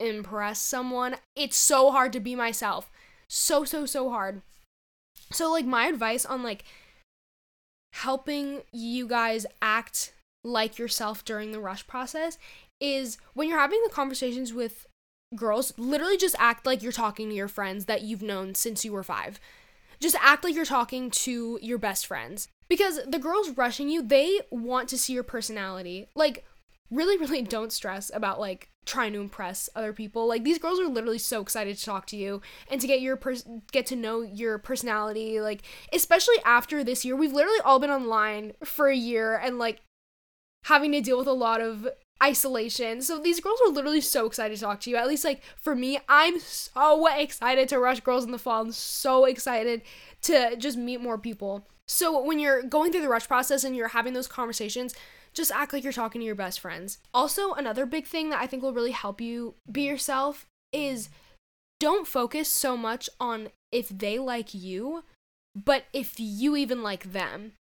impress 0.00 0.58
someone, 0.58 1.14
it's 1.36 1.56
so 1.56 1.92
hard 1.92 2.12
to 2.14 2.18
be 2.18 2.34
myself. 2.34 2.90
So 3.28 3.62
so 3.62 3.86
so 3.86 4.10
hard. 4.10 4.42
So 5.30 5.48
like 5.48 5.64
my 5.64 5.86
advice 5.86 6.26
on 6.26 6.42
like 6.42 6.64
helping 7.92 8.62
you 8.72 9.06
guys 9.06 9.46
act 9.62 10.12
like 10.42 10.76
yourself 10.76 11.24
during 11.24 11.52
the 11.52 11.60
rush 11.60 11.86
process 11.86 12.36
is 12.80 13.16
when 13.34 13.48
you're 13.48 13.60
having 13.60 13.80
the 13.84 13.94
conversations 13.94 14.52
with 14.52 14.86
girls, 15.36 15.72
literally 15.78 16.16
just 16.16 16.34
act 16.40 16.66
like 16.66 16.82
you're 16.82 16.90
talking 16.90 17.28
to 17.28 17.34
your 17.36 17.46
friends 17.46 17.84
that 17.84 18.02
you've 18.02 18.22
known 18.22 18.56
since 18.56 18.84
you 18.84 18.90
were 18.90 19.04
five. 19.04 19.38
Just 20.00 20.16
act 20.20 20.42
like 20.42 20.56
you're 20.56 20.64
talking 20.64 21.12
to 21.12 21.60
your 21.62 21.78
best 21.78 22.04
friends. 22.04 22.48
Because 22.68 23.00
the 23.06 23.18
girls 23.18 23.50
rushing 23.50 23.88
you, 23.88 24.02
they 24.02 24.40
want 24.50 24.88
to 24.90 24.98
see 24.98 25.14
your 25.14 25.22
personality. 25.22 26.08
Like, 26.14 26.44
really, 26.90 27.16
really 27.16 27.42
don't 27.42 27.72
stress 27.72 28.10
about 28.12 28.40
like 28.40 28.70
trying 28.84 29.12
to 29.12 29.20
impress 29.20 29.68
other 29.76 29.92
people. 29.92 30.26
Like 30.26 30.44
these 30.44 30.58
girls 30.58 30.80
are 30.80 30.88
literally 30.88 31.18
so 31.18 31.40
excited 31.40 31.76
to 31.76 31.84
talk 31.84 32.06
to 32.06 32.16
you 32.16 32.40
and 32.70 32.80
to 32.80 32.86
get 32.86 33.00
your 33.00 33.16
pers- 33.16 33.46
get 33.70 33.86
to 33.86 33.96
know 33.96 34.22
your 34.22 34.58
personality. 34.58 35.40
Like 35.40 35.62
especially 35.92 36.36
after 36.44 36.82
this 36.82 37.04
year, 37.04 37.14
we've 37.14 37.32
literally 37.32 37.60
all 37.64 37.78
been 37.78 37.90
online 37.90 38.54
for 38.64 38.88
a 38.88 38.96
year 38.96 39.36
and 39.36 39.58
like 39.58 39.82
having 40.64 40.92
to 40.92 41.00
deal 41.00 41.18
with 41.18 41.26
a 41.26 41.32
lot 41.32 41.60
of 41.60 41.86
isolation. 42.22 43.00
So 43.02 43.18
these 43.18 43.40
girls 43.40 43.60
are 43.64 43.72
literally 43.72 44.00
so 44.00 44.26
excited 44.26 44.56
to 44.56 44.62
talk 44.62 44.80
to 44.80 44.90
you. 44.90 44.96
At 44.96 45.06
least 45.06 45.24
like 45.24 45.42
for 45.60 45.74
me, 45.74 45.98
I'm 46.08 46.40
so 46.40 47.06
excited 47.06 47.68
to 47.68 47.78
rush 47.78 48.00
girls 48.00 48.24
in 48.24 48.32
the 48.32 48.38
fall. 48.38 48.62
I'm 48.62 48.72
so 48.72 49.26
excited 49.26 49.82
to 50.22 50.56
just 50.56 50.78
meet 50.78 51.00
more 51.00 51.18
people. 51.18 51.66
So 51.88 52.22
when 52.22 52.38
you're 52.38 52.62
going 52.62 52.92
through 52.92 53.00
the 53.00 53.08
rush 53.08 53.26
process 53.26 53.64
and 53.64 53.74
you're 53.74 53.88
having 53.88 54.12
those 54.12 54.28
conversations, 54.28 54.94
just 55.32 55.50
act 55.50 55.72
like 55.72 55.82
you're 55.82 55.92
talking 55.92 56.20
to 56.20 56.26
your 56.26 56.34
best 56.34 56.60
friends. 56.60 56.98
Also, 57.14 57.52
another 57.52 57.86
big 57.86 58.06
thing 58.06 58.30
that 58.30 58.40
I 58.40 58.46
think 58.46 58.62
will 58.62 58.72
really 58.72 58.92
help 58.92 59.20
you 59.20 59.54
be 59.70 59.82
yourself 59.82 60.46
is 60.72 61.08
don't 61.80 62.06
focus 62.06 62.48
so 62.48 62.76
much 62.76 63.08
on 63.18 63.48
if 63.72 63.88
they 63.88 64.18
like 64.18 64.52
you, 64.52 65.04
but 65.54 65.84
if 65.92 66.14
you 66.18 66.56
even 66.56 66.82
like 66.82 67.12
them. 67.12 67.52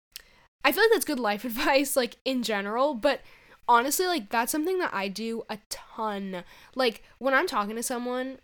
I 0.63 0.71
feel 0.71 0.83
like 0.83 0.91
that's 0.91 1.05
good 1.05 1.19
life 1.19 1.45
advice, 1.45 1.95
like 1.95 2.17
in 2.25 2.43
general, 2.43 2.95
but 2.95 3.21
honestly, 3.67 4.07
like 4.07 4.29
that's 4.29 4.51
something 4.51 4.79
that 4.79 4.93
I 4.93 5.07
do 5.07 5.43
a 5.49 5.59
ton. 5.69 6.43
Like 6.75 7.03
when 7.19 7.33
I'm 7.33 7.47
talking 7.47 7.75
to 7.75 7.83
someone 7.83 8.39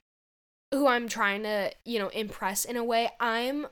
who 0.71 0.87
I'm 0.87 1.07
trying 1.07 1.43
to, 1.43 1.71
you 1.85 1.99
know, 1.99 2.09
impress 2.09 2.65
in 2.65 2.77
a 2.77 2.83
way, 2.83 3.09
I'm 3.19 3.67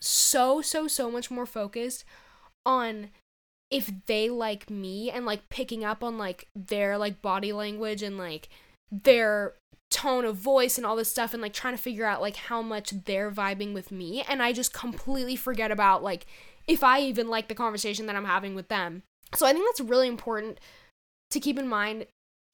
so, 0.00 0.60
so, 0.60 0.88
so 0.88 1.10
much 1.10 1.30
more 1.30 1.46
focused 1.46 2.04
on 2.64 3.10
if 3.70 3.90
they 4.06 4.28
like 4.28 4.68
me 4.68 5.10
and 5.10 5.24
like 5.24 5.48
picking 5.48 5.84
up 5.84 6.02
on 6.02 6.18
like 6.18 6.48
their 6.54 6.98
like 6.98 7.22
body 7.22 7.52
language 7.52 8.02
and 8.02 8.18
like 8.18 8.48
their 8.90 9.54
tone 9.90 10.24
of 10.24 10.36
voice 10.36 10.76
and 10.76 10.86
all 10.86 10.96
this 10.96 11.10
stuff 11.10 11.32
and 11.32 11.42
like 11.42 11.52
trying 11.52 11.76
to 11.76 11.82
figure 11.82 12.04
out 12.04 12.20
like 12.20 12.36
how 12.36 12.62
much 12.62 12.90
they're 13.04 13.30
vibing 13.30 13.72
with 13.72 13.90
me 13.90 14.24
and 14.28 14.42
I 14.42 14.52
just 14.52 14.72
completely 14.72 15.36
forget 15.36 15.70
about 15.70 16.02
like 16.02 16.26
if 16.66 16.84
I 16.84 17.00
even 17.00 17.28
like 17.28 17.48
the 17.48 17.54
conversation 17.54 18.06
that 18.06 18.16
I'm 18.16 18.24
having 18.24 18.54
with 18.54 18.68
them. 18.68 19.02
So 19.34 19.46
I 19.46 19.52
think 19.52 19.66
that's 19.66 19.88
really 19.88 20.08
important 20.08 20.58
to 21.30 21.40
keep 21.40 21.58
in 21.58 21.68
mind 21.68 22.06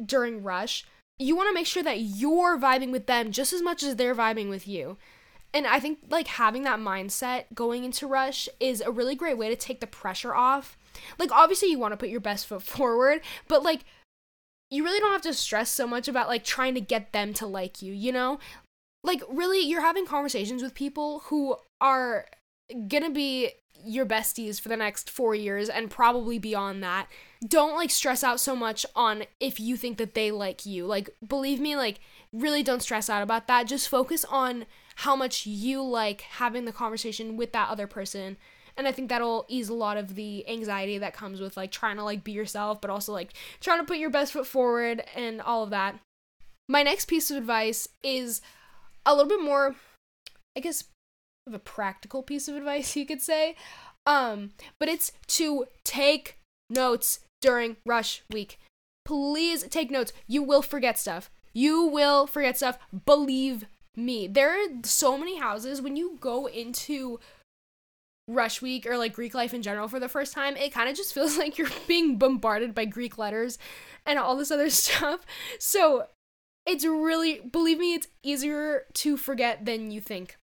during 0.05 0.43
rush. 0.43 0.85
You 1.19 1.35
want 1.35 1.49
to 1.49 1.55
make 1.55 1.67
sure 1.67 1.83
that 1.83 2.01
you're 2.01 2.59
vibing 2.59 2.93
with 2.93 3.07
them 3.07 3.33
just 3.33 3.53
as 3.53 3.63
much 3.63 3.83
as 3.83 3.97
they're 3.97 4.15
vibing 4.15 4.51
with 4.51 4.69
you. 4.69 4.99
And 5.53 5.67
I 5.67 5.81
think 5.81 6.01
like 6.11 6.27
having 6.27 6.65
that 6.65 6.79
mindset 6.79 7.45
going 7.55 7.85
into 7.85 8.07
rush 8.07 8.49
is 8.61 8.81
a 8.81 8.91
really 8.91 9.15
great 9.15 9.39
way 9.39 9.49
to 9.49 9.57
take 9.57 9.81
the 9.81 9.87
pressure 9.87 10.35
off. 10.35 10.77
Like 11.19 11.33
obviously 11.33 11.71
you 11.71 11.79
want 11.79 11.93
to 11.93 11.97
put 11.97 12.09
your 12.09 12.21
best 12.21 12.47
foot 12.47 12.63
forward, 12.63 13.21
but 13.49 13.63
like 13.63 13.85
you 14.71 14.85
really 14.85 14.99
don't 15.01 15.13
have 15.13 15.23
to 15.23 15.33
stress 15.33 15.71
so 15.71 15.87
much 15.87 16.09
about 16.09 16.29
like 16.29 16.45
trying 16.45 16.75
to 16.75 16.81
get 16.81 17.13
them 17.13 17.33
to 17.35 17.47
like 17.47 17.81
you, 17.81 17.93
you 17.93 18.13
know? 18.13 18.39
Like 19.03 19.23
really 19.29 19.61
you're 19.61 19.81
having 19.81 20.07
conversations 20.07 20.63
with 20.63 20.75
people 20.75 21.21
who 21.27 21.57
are 21.81 22.27
going 22.89 23.05
to 23.05 23.11
be 23.11 23.53
your 23.85 24.07
besties 24.07 24.61
for 24.61 24.69
the 24.69 24.77
next 24.77 25.11
four 25.11 25.35
years 25.35 25.69
and 25.69 25.91
probably 25.91 26.39
beyond 26.39 26.83
that. 26.83 27.07
Don't 27.47 27.77
like 27.77 27.91
stress 27.91 28.25
out 28.25 28.41
so 28.41 28.57
much 28.57 28.85
on 28.95 29.25
if 29.39 29.61
you 29.61 29.77
think 29.77 29.99
that 29.99 30.15
they 30.15 30.31
like 30.31 30.67
you. 30.67 30.87
Like, 30.87 31.11
believe 31.27 31.61
me, 31.61 31.77
like, 31.77 32.01
really 32.33 32.63
don't 32.63 32.83
stress 32.83 33.09
out 33.09 33.23
about 33.23 33.47
that. 33.47 33.67
Just 33.67 33.89
focus 33.89 34.25
on 34.25 34.67
how 34.97 35.15
much 35.15 35.47
you 35.47 35.83
like 35.83 36.23
having 36.23 36.65
the 36.65 36.73
conversation 36.73 37.37
with 37.37 37.53
that 37.53 37.69
other 37.69 37.87
person. 37.87 38.37
And 38.77 38.87
I 38.87 38.93
think 38.93 39.09
that'll 39.09 39.45
ease 39.49 39.69
a 39.69 39.75
lot 39.75 39.97
of 39.97 40.15
the 40.15 40.47
anxiety 40.49 40.99
that 40.99 41.15
comes 41.15 41.41
with 41.41 41.57
like 41.57 41.71
trying 41.71 41.97
to 41.97 42.05
like 42.05 42.25
be 42.25 42.33
yourself, 42.33 42.81
but 42.81 42.91
also 42.91 43.13
like 43.13 43.35
trying 43.61 43.79
to 43.81 43.87
put 43.87 43.99
your 43.99 44.11
best 44.11 44.33
foot 44.33 44.47
forward 44.47 45.03
and 45.15 45.41
all 45.41 45.63
of 45.63 45.71
that. 45.71 45.99
My 46.69 46.83
next 46.83 47.07
piece 47.07 47.31
of 47.31 47.37
advice 47.37 47.89
is 48.03 48.41
a 49.05 49.15
little 49.15 49.29
bit 49.29 49.43
more, 49.43 49.77
I 50.57 50.61
guess, 50.61 50.85
of 51.47 51.55
a 51.55 51.59
practical 51.59 52.23
piece 52.23 52.49
of 52.49 52.57
advice 52.57 52.97
you 52.97 53.07
could 53.07 53.23
say. 53.23 53.55
Um, 54.07 54.53
but 54.79 54.89
it's 54.89 55.13
to 55.29 55.67
take 55.85 56.39
notes 56.71 57.21
during 57.43 57.77
rush 57.85 58.23
week. 58.31 58.59
Please 59.05 59.63
take 59.65 59.91
notes. 59.91 60.13
You 60.27 60.43
will 60.43 60.63
forget 60.63 60.99
stuff. 60.99 61.31
You 61.53 61.85
will 61.85 62.27
forget 62.27 62.57
stuff. 62.57 62.79
Believe 63.05 63.67
me. 63.97 64.27
There 64.27 64.51
are 64.51 64.69
so 64.85 65.17
many 65.17 65.39
houses 65.39 65.81
when 65.81 65.97
you 65.97 66.17
go 66.21 66.47
into 66.47 67.19
rush 68.29 68.61
week 68.61 68.87
or 68.87 68.99
like 68.99 69.13
Greek 69.15 69.35
life 69.35 69.55
in 69.55 69.63
general 69.63 69.89
for 69.89 70.01
the 70.01 70.09
first 70.09 70.33
time, 70.33 70.57
it 70.57 70.73
kind 70.73 70.89
of 70.89 70.97
just 70.97 71.15
feels 71.15 71.39
like 71.39 71.59
you're 71.59 71.69
being 71.87 72.19
bombarded 72.19 72.75
by 72.75 72.85
Greek 72.85 73.19
letters 73.19 73.59
and 74.05 74.19
all 74.19 74.37
this 74.37 74.51
other 74.51 74.71
stuff. 74.71 75.25
So 75.59 76.07
it's 76.67 76.85
really, 76.85 77.41
believe 77.41 77.79
me, 77.79 77.95
it's 77.95 78.09
easier 78.23 78.85
to 78.95 79.17
forget 79.17 79.65
than 79.65 79.91
you 79.91 80.01
think 80.01 80.37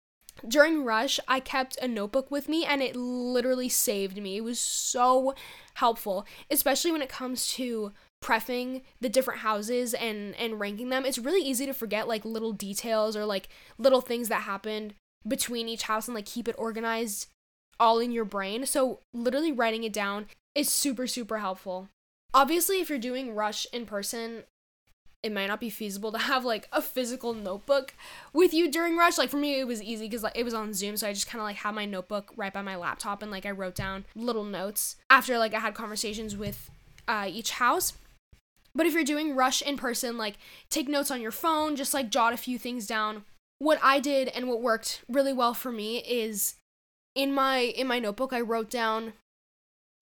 during 0.48 0.82
rush 0.82 1.20
i 1.28 1.38
kept 1.38 1.76
a 1.76 1.86
notebook 1.86 2.30
with 2.30 2.48
me 2.48 2.64
and 2.64 2.82
it 2.82 2.96
literally 2.96 3.68
saved 3.68 4.20
me 4.20 4.38
it 4.38 4.44
was 4.44 4.58
so 4.58 5.34
helpful 5.74 6.26
especially 6.50 6.90
when 6.90 7.02
it 7.02 7.08
comes 7.08 7.46
to 7.48 7.92
prefing 8.22 8.82
the 9.00 9.08
different 9.08 9.40
houses 9.40 9.94
and 9.94 10.35
and 10.37 10.61
ranking 10.61 10.88
them 10.88 11.04
it's 11.04 11.18
really 11.18 11.42
easy 11.42 11.66
to 11.66 11.74
forget 11.74 12.06
like 12.06 12.24
little 12.24 12.52
details 12.52 13.16
or 13.16 13.26
like 13.26 13.48
little 13.78 14.00
things 14.00 14.28
that 14.28 14.42
happened 14.42 14.94
between 15.26 15.68
each 15.68 15.85
house 15.85 16.08
and 16.08 16.14
like 16.14 16.26
keep 16.26 16.48
it 16.48 16.54
organized 16.58 17.28
all 17.78 17.98
in 17.98 18.12
your 18.12 18.24
brain. 18.24 18.66
So 18.66 19.00
literally 19.12 19.52
writing 19.52 19.85
it 19.85 19.92
down 19.92 20.26
is 20.54 20.70
super 20.70 21.06
super 21.06 21.38
helpful. 21.38 21.88
Obviously 22.35 22.80
if 22.80 22.88
you're 22.88 22.98
doing 22.98 23.35
rush 23.35 23.66
in 23.72 23.87
person 23.87 24.44
it 25.22 25.32
might 25.32 25.46
not 25.46 25.61
be 25.61 25.70
feasible 25.70 26.11
to 26.11 26.18
have 26.18 26.44
like 26.44 26.68
a 26.72 26.82
physical 26.82 27.32
notebook 27.32 27.94
with 28.32 28.52
you 28.52 28.70
during 28.70 28.96
rush. 28.96 29.18
Like 29.18 29.30
for 29.30 29.37
me 29.37 29.61
it 29.61 29.66
was 29.66 29.82
easy 29.82 30.06
because 30.06 30.22
like 30.22 30.37
it 30.37 30.44
was 30.44 30.54
on 30.54 30.74
zoom 30.74 30.96
so 30.96 31.08
i 31.08 31.12
just 31.12 31.28
kind 31.28 31.40
of 31.40 31.44
like 31.44 31.56
had 31.56 31.74
my 31.74 31.85
notebook 31.85 32.32
right 32.37 32.52
by 32.52 32.62
my 32.62 32.76
laptop 32.76 33.22
and 33.22 33.30
like 33.30 33.46
i 33.46 33.50
wrote 33.50 33.74
down 33.74 34.04
little 34.14 34.44
notes 34.44 34.96
after 35.11 35.38
like 35.38 35.54
i 35.54 35.61
had 35.61 35.74
conversations 35.74 36.37
with 36.37 36.70
uh, 37.08 37.26
each 37.28 37.52
house 37.52 37.94
but 38.74 38.87
if 38.87 38.94
you're 38.94 39.04
doing 39.04 39.35
rush 39.35 39.62
in 39.62 39.76
person 39.76 40.16
like 40.16 40.38
take 40.70 40.88
notes 40.88 41.11
on 41.11 41.20
your 41.20 41.30
phone 41.30 41.76
just 41.76 41.94
like 41.94 42.11
jot 42.11 42.32
a 42.32 42.38
few 42.38 42.58
things 42.58 42.87
down. 42.87 43.24
What 43.58 43.78
I 43.82 44.00
did 44.00 44.28
and 44.28 44.48
what 44.48 44.61
worked 44.61 45.04
really 45.08 45.32
well 45.32 45.54
for 45.54 45.70
me 45.70 45.98
is 45.98 46.56
in 47.14 47.32
my 47.32 47.58
in 47.58 47.87
my 47.87 47.98
notebook 47.98 48.32
I 48.32 48.40
wrote 48.40 48.70
down 48.70 49.12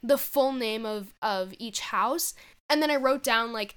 the 0.02 0.18
full 0.18 0.52
name 0.52 0.86
of 0.86 1.12
of 1.20 1.52
each 1.58 1.80
house. 1.80 2.34
And 2.68 2.80
then 2.80 2.90
I 2.90 2.96
wrote 2.96 3.22
down 3.22 3.52
like 3.52 3.74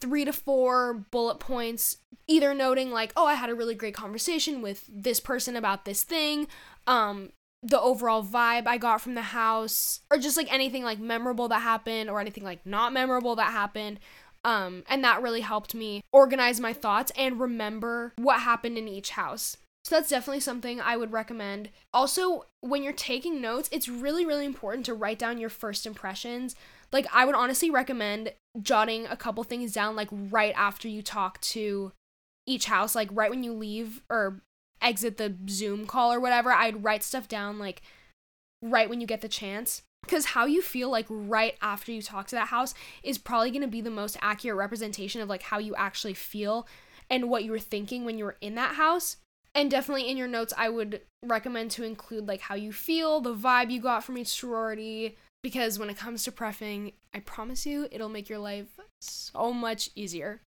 three 0.00 0.24
to 0.24 0.32
four 0.32 0.94
bullet 1.10 1.38
points 1.38 1.98
either 2.26 2.52
noting 2.54 2.90
like 2.90 3.12
oh 3.16 3.26
I 3.26 3.34
had 3.34 3.50
a 3.50 3.54
really 3.54 3.74
great 3.74 3.94
conversation 3.94 4.60
with 4.60 4.84
this 4.88 5.20
person 5.20 5.56
about 5.56 5.84
this 5.84 6.02
thing 6.02 6.48
um 6.86 7.30
the 7.62 7.80
overall 7.80 8.24
vibe 8.24 8.66
I 8.66 8.78
got 8.78 9.00
from 9.00 9.14
the 9.14 9.22
house 9.22 10.00
or 10.10 10.18
just 10.18 10.36
like 10.36 10.52
anything 10.52 10.82
like 10.82 10.98
memorable 10.98 11.46
that 11.48 11.60
happened 11.60 12.10
or 12.10 12.20
anything 12.20 12.42
like 12.42 12.66
not 12.66 12.92
memorable 12.92 13.36
that 13.36 13.52
happened 13.52 14.00
um 14.44 14.82
and 14.88 15.04
that 15.04 15.22
really 15.22 15.40
helped 15.40 15.74
me 15.74 16.02
organize 16.12 16.60
my 16.60 16.72
thoughts 16.72 17.12
and 17.16 17.40
remember 17.40 18.12
what 18.16 18.40
happened 18.40 18.76
in 18.76 18.88
each 18.88 19.10
house 19.10 19.56
so 19.84 19.96
that's 19.96 20.10
definitely 20.10 20.40
something 20.40 20.80
I 20.80 20.96
would 20.96 21.12
recommend. 21.12 21.70
Also, 21.92 22.46
when 22.60 22.84
you're 22.84 22.92
taking 22.92 23.40
notes, 23.40 23.68
it's 23.72 23.88
really, 23.88 24.24
really 24.24 24.46
important 24.46 24.86
to 24.86 24.94
write 24.94 25.18
down 25.18 25.38
your 25.38 25.50
first 25.50 25.86
impressions. 25.86 26.54
Like, 26.92 27.06
I 27.12 27.24
would 27.24 27.34
honestly 27.34 27.68
recommend 27.68 28.32
jotting 28.60 29.06
a 29.06 29.16
couple 29.16 29.42
things 29.42 29.72
down, 29.72 29.96
like, 29.96 30.08
right 30.12 30.54
after 30.56 30.86
you 30.86 31.02
talk 31.02 31.40
to 31.40 31.92
each 32.46 32.66
house, 32.66 32.94
like, 32.94 33.08
right 33.12 33.30
when 33.30 33.42
you 33.42 33.52
leave 33.52 34.02
or 34.08 34.42
exit 34.80 35.16
the 35.16 35.34
Zoom 35.48 35.86
call 35.86 36.12
or 36.12 36.20
whatever. 36.20 36.52
I'd 36.52 36.84
write 36.84 37.02
stuff 37.02 37.26
down, 37.26 37.58
like, 37.58 37.82
right 38.62 38.88
when 38.88 39.00
you 39.00 39.06
get 39.08 39.20
the 39.20 39.28
chance. 39.28 39.82
Because 40.02 40.26
how 40.26 40.46
you 40.46 40.62
feel, 40.62 40.90
like, 40.90 41.06
right 41.08 41.56
after 41.62 41.92
you 41.92 42.02
talk 42.02 42.26
to 42.28 42.34
that 42.36 42.48
house 42.48 42.74
is 43.02 43.18
probably 43.18 43.50
going 43.50 43.62
to 43.62 43.68
be 43.68 43.80
the 43.80 43.90
most 43.90 44.16
accurate 44.20 44.58
representation 44.58 45.20
of, 45.20 45.28
like, 45.28 45.42
how 45.42 45.58
you 45.58 45.74
actually 45.76 46.14
feel 46.14 46.66
and 47.08 47.28
what 47.28 47.44
you 47.44 47.50
were 47.50 47.58
thinking 47.58 48.04
when 48.04 48.18
you 48.18 48.24
were 48.24 48.36
in 48.40 48.54
that 48.56 48.74
house. 48.74 49.16
And 49.54 49.70
definitely 49.70 50.08
in 50.08 50.16
your 50.16 50.28
notes, 50.28 50.54
I 50.56 50.70
would 50.70 51.02
recommend 51.22 51.70
to 51.72 51.84
include 51.84 52.26
like 52.26 52.40
how 52.40 52.54
you 52.54 52.72
feel, 52.72 53.20
the 53.20 53.34
vibe 53.34 53.70
you 53.70 53.80
got 53.80 54.02
from 54.02 54.16
each 54.16 54.28
sorority, 54.28 55.16
because 55.42 55.78
when 55.78 55.90
it 55.90 55.98
comes 55.98 56.24
to 56.24 56.32
prefing, 56.32 56.94
I 57.12 57.20
promise 57.20 57.66
you, 57.66 57.86
it'll 57.90 58.08
make 58.08 58.28
your 58.28 58.38
life 58.38 58.80
so 59.00 59.52
much 59.52 59.90
easier. 59.94 60.40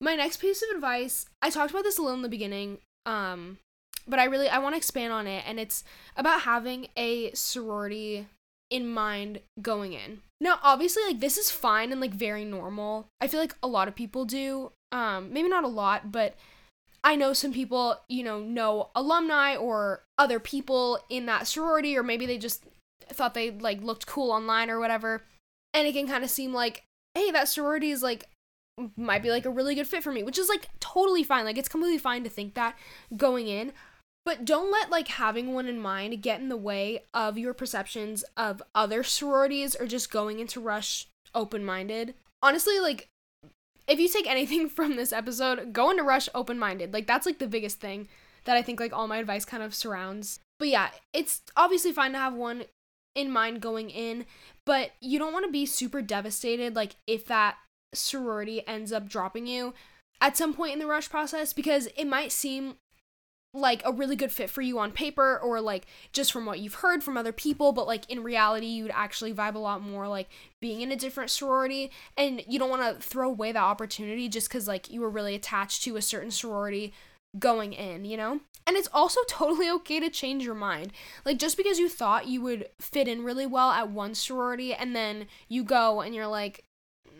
My 0.00 0.14
next 0.14 0.36
piece 0.36 0.62
of 0.62 0.76
advice, 0.76 1.26
I 1.42 1.50
talked 1.50 1.70
about 1.70 1.82
this 1.82 1.98
a 1.98 2.02
little 2.02 2.16
in 2.16 2.22
the 2.22 2.28
beginning, 2.28 2.78
um, 3.04 3.58
but 4.06 4.20
I 4.20 4.24
really 4.24 4.48
I 4.48 4.58
want 4.58 4.74
to 4.74 4.78
expand 4.78 5.12
on 5.12 5.26
it, 5.26 5.42
and 5.46 5.58
it's 5.58 5.82
about 6.16 6.42
having 6.42 6.88
a 6.96 7.32
sorority 7.32 8.26
in 8.70 8.88
mind 8.88 9.40
going 9.62 9.92
in. 9.92 10.20
Now, 10.40 10.58
obviously, 10.62 11.02
like 11.04 11.20
this 11.20 11.38
is 11.38 11.50
fine 11.50 11.92
and 11.92 12.00
like 12.00 12.12
very 12.12 12.44
normal. 12.44 13.08
I 13.20 13.28
feel 13.28 13.40
like 13.40 13.54
a 13.62 13.68
lot 13.68 13.88
of 13.88 13.94
people 13.94 14.24
do. 14.24 14.72
Um, 14.92 15.32
maybe 15.32 15.48
not 15.48 15.64
a 15.64 15.68
lot, 15.68 16.12
but 16.12 16.36
I 17.02 17.16
know 17.16 17.32
some 17.32 17.52
people, 17.52 17.96
you 18.08 18.22
know, 18.22 18.40
know 18.40 18.90
alumni 18.94 19.56
or 19.56 20.02
other 20.18 20.40
people 20.40 20.98
in 21.08 21.26
that 21.26 21.46
sorority, 21.46 21.96
or 21.96 22.02
maybe 22.02 22.26
they 22.26 22.38
just 22.38 22.64
thought 23.08 23.34
they 23.34 23.50
like 23.50 23.82
looked 23.82 24.06
cool 24.06 24.30
online 24.30 24.70
or 24.70 24.78
whatever. 24.78 25.22
And 25.72 25.86
it 25.86 25.92
can 25.92 26.06
kind 26.06 26.24
of 26.24 26.30
seem 26.30 26.52
like, 26.52 26.82
hey, 27.14 27.30
that 27.30 27.48
sorority 27.48 27.90
is 27.90 28.02
like 28.02 28.28
might 28.96 29.22
be 29.22 29.30
like 29.30 29.46
a 29.46 29.50
really 29.50 29.74
good 29.74 29.86
fit 29.86 30.02
for 30.02 30.12
me, 30.12 30.22
which 30.22 30.38
is 30.38 30.48
like 30.48 30.68
totally 30.80 31.22
fine. 31.22 31.44
Like 31.44 31.58
it's 31.58 31.68
completely 31.68 31.98
fine 31.98 32.24
to 32.24 32.30
think 32.30 32.54
that 32.54 32.76
going 33.16 33.48
in. 33.48 33.72
But 34.26 34.44
don't 34.44 34.72
let 34.72 34.90
like 34.90 35.06
having 35.06 35.54
one 35.54 35.66
in 35.66 35.78
mind 35.78 36.20
get 36.20 36.40
in 36.40 36.48
the 36.48 36.56
way 36.56 37.04
of 37.14 37.38
your 37.38 37.54
perceptions 37.54 38.24
of 38.36 38.60
other 38.74 39.04
sororities 39.04 39.76
or 39.76 39.86
just 39.86 40.10
going 40.10 40.40
into 40.40 40.60
Rush 40.60 41.06
open 41.32 41.64
minded. 41.64 42.14
Honestly, 42.42 42.80
like 42.80 43.08
if 43.86 44.00
you 44.00 44.08
take 44.08 44.28
anything 44.28 44.68
from 44.68 44.96
this 44.96 45.12
episode, 45.12 45.72
go 45.72 45.90
into 45.90 46.02
Rush 46.02 46.28
open 46.34 46.58
minded. 46.58 46.92
Like 46.92 47.06
that's 47.06 47.24
like 47.24 47.38
the 47.38 47.46
biggest 47.46 47.78
thing 47.78 48.08
that 48.46 48.56
I 48.56 48.62
think 48.62 48.80
like 48.80 48.92
all 48.92 49.06
my 49.06 49.18
advice 49.18 49.44
kind 49.44 49.62
of 49.62 49.76
surrounds. 49.76 50.40
But 50.58 50.68
yeah, 50.68 50.88
it's 51.12 51.42
obviously 51.56 51.92
fine 51.92 52.12
to 52.12 52.18
have 52.18 52.34
one 52.34 52.64
in 53.14 53.30
mind 53.30 53.60
going 53.60 53.90
in, 53.90 54.26
but 54.64 54.90
you 55.00 55.20
don't 55.20 55.32
want 55.32 55.46
to 55.46 55.52
be 55.52 55.66
super 55.66 56.02
devastated 56.02 56.74
like 56.74 56.96
if 57.06 57.26
that 57.26 57.58
sorority 57.94 58.66
ends 58.66 58.92
up 58.92 59.08
dropping 59.08 59.46
you 59.46 59.72
at 60.20 60.36
some 60.36 60.52
point 60.52 60.72
in 60.72 60.78
the 60.80 60.86
rush 60.86 61.08
process 61.08 61.52
because 61.52 61.88
it 61.96 62.06
might 62.06 62.32
seem 62.32 62.76
like 63.56 63.82
a 63.84 63.92
really 63.92 64.16
good 64.16 64.30
fit 64.30 64.50
for 64.50 64.62
you 64.62 64.78
on 64.78 64.92
paper 64.92 65.38
or 65.38 65.60
like 65.60 65.86
just 66.12 66.32
from 66.32 66.46
what 66.46 66.60
you've 66.60 66.74
heard 66.74 67.02
from 67.02 67.16
other 67.16 67.32
people 67.32 67.72
but 67.72 67.86
like 67.86 68.08
in 68.10 68.22
reality 68.22 68.66
you'd 68.66 68.90
actually 68.92 69.32
vibe 69.32 69.54
a 69.54 69.58
lot 69.58 69.82
more 69.82 70.06
like 70.08 70.28
being 70.60 70.80
in 70.80 70.92
a 70.92 70.96
different 70.96 71.30
sorority 71.30 71.90
and 72.16 72.42
you 72.46 72.58
don't 72.58 72.70
want 72.70 72.82
to 72.82 73.06
throw 73.06 73.28
away 73.28 73.52
that 73.52 73.62
opportunity 73.62 74.28
just 74.28 74.50
cuz 74.50 74.68
like 74.68 74.90
you 74.90 75.00
were 75.00 75.10
really 75.10 75.34
attached 75.34 75.82
to 75.82 75.96
a 75.96 76.02
certain 76.02 76.30
sorority 76.30 76.92
going 77.38 77.72
in, 77.72 78.04
you 78.04 78.16
know? 78.16 78.40
And 78.66 78.76
it's 78.76 78.88
also 78.92 79.20
totally 79.28 79.70
okay 79.70 80.00
to 80.00 80.10
change 80.10 80.44
your 80.44 80.54
mind. 80.54 80.92
Like 81.24 81.38
just 81.38 81.56
because 81.56 81.78
you 81.78 81.88
thought 81.88 82.28
you 82.28 82.40
would 82.42 82.68
fit 82.80 83.08
in 83.08 83.24
really 83.24 83.46
well 83.46 83.70
at 83.70 83.90
one 83.90 84.14
sorority 84.14 84.74
and 84.74 84.94
then 84.94 85.26
you 85.48 85.64
go 85.64 86.00
and 86.00 86.14
you're 86.14 86.26
like 86.26 86.64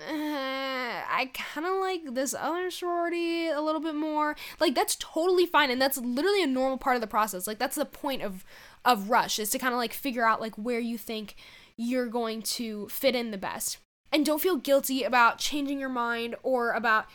I 0.08 1.30
kind 1.32 1.66
of 1.66 1.74
like 1.80 2.14
this 2.14 2.34
other 2.34 2.70
sorority 2.70 3.48
a 3.48 3.60
little 3.60 3.80
bit 3.80 3.94
more. 3.94 4.36
Like 4.60 4.74
that's 4.74 4.96
totally 4.96 5.46
fine 5.46 5.70
and 5.70 5.80
that's 5.80 5.98
literally 5.98 6.42
a 6.42 6.46
normal 6.46 6.78
part 6.78 6.96
of 6.96 7.00
the 7.00 7.06
process. 7.06 7.46
Like 7.46 7.58
that's 7.58 7.76
the 7.76 7.84
point 7.84 8.22
of 8.22 8.44
of 8.84 9.10
rush 9.10 9.38
is 9.38 9.50
to 9.50 9.58
kind 9.58 9.74
of 9.74 9.78
like 9.78 9.92
figure 9.92 10.26
out 10.26 10.40
like 10.40 10.54
where 10.56 10.80
you 10.80 10.96
think 10.98 11.36
you're 11.76 12.08
going 12.08 12.42
to 12.42 12.88
fit 12.88 13.14
in 13.14 13.30
the 13.30 13.38
best. 13.38 13.78
And 14.12 14.24
don't 14.24 14.40
feel 14.40 14.56
guilty 14.56 15.02
about 15.02 15.38
changing 15.38 15.80
your 15.80 15.88
mind 15.88 16.36
or 16.42 16.72
about 16.72 17.06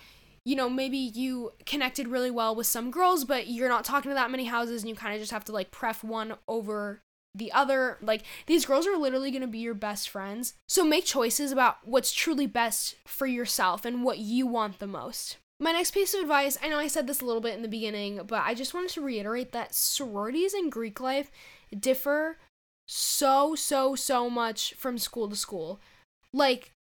you 0.43 0.55
know, 0.55 0.69
maybe 0.69 0.97
you 0.97 1.51
connected 1.67 2.07
really 2.07 2.31
well 2.31 2.55
with 2.55 2.65
some 2.65 2.89
girls, 2.89 3.25
but 3.25 3.47
you're 3.47 3.69
not 3.69 3.85
talking 3.85 4.09
to 4.09 4.15
that 4.15 4.31
many 4.31 4.45
houses 4.45 4.81
and 4.81 4.89
you 4.89 4.95
kind 4.95 5.13
of 5.13 5.19
just 5.19 5.31
have 5.31 5.45
to 5.45 5.51
like 5.51 5.69
pref 5.69 6.03
one 6.03 6.33
over 6.47 7.03
the 7.33 7.51
other 7.51 7.97
like 8.01 8.23
these 8.47 8.65
girls 8.65 8.85
are 8.85 8.97
literally 8.97 9.31
going 9.31 9.41
to 9.41 9.47
be 9.47 9.59
your 9.59 9.73
best 9.73 10.09
friends. 10.09 10.53
So 10.67 10.83
make 10.83 11.05
choices 11.05 11.51
about 11.51 11.77
what's 11.83 12.11
truly 12.11 12.47
best 12.47 12.95
for 13.05 13.25
yourself 13.27 13.85
and 13.85 14.03
what 14.03 14.19
you 14.19 14.47
want 14.47 14.79
the 14.79 14.87
most. 14.87 15.37
My 15.59 15.71
next 15.71 15.91
piece 15.91 16.15
of 16.15 16.21
advice 16.21 16.57
i 16.63 16.67
know 16.67 16.79
i 16.79 16.87
said 16.87 17.05
this 17.05 17.21
a 17.21 17.25
little 17.25 17.39
bit 17.39 17.53
in 17.53 17.61
the 17.61 17.67
beginning 17.67 18.21
but 18.25 18.41
i 18.43 18.55
just 18.55 18.73
wanted 18.73 18.89
to 18.93 19.01
reiterate 19.01 19.51
that 19.51 19.75
sororities 19.75 20.55
in 20.55 20.71
greek 20.71 20.99
life 20.99 21.29
differ 21.77 22.37
so 22.93 23.55
so 23.55 23.95
so 23.95 24.29
much 24.29 24.73
from 24.73 24.97
school 24.97 25.29
to 25.29 25.35
school. 25.35 25.79
Like 26.33 26.73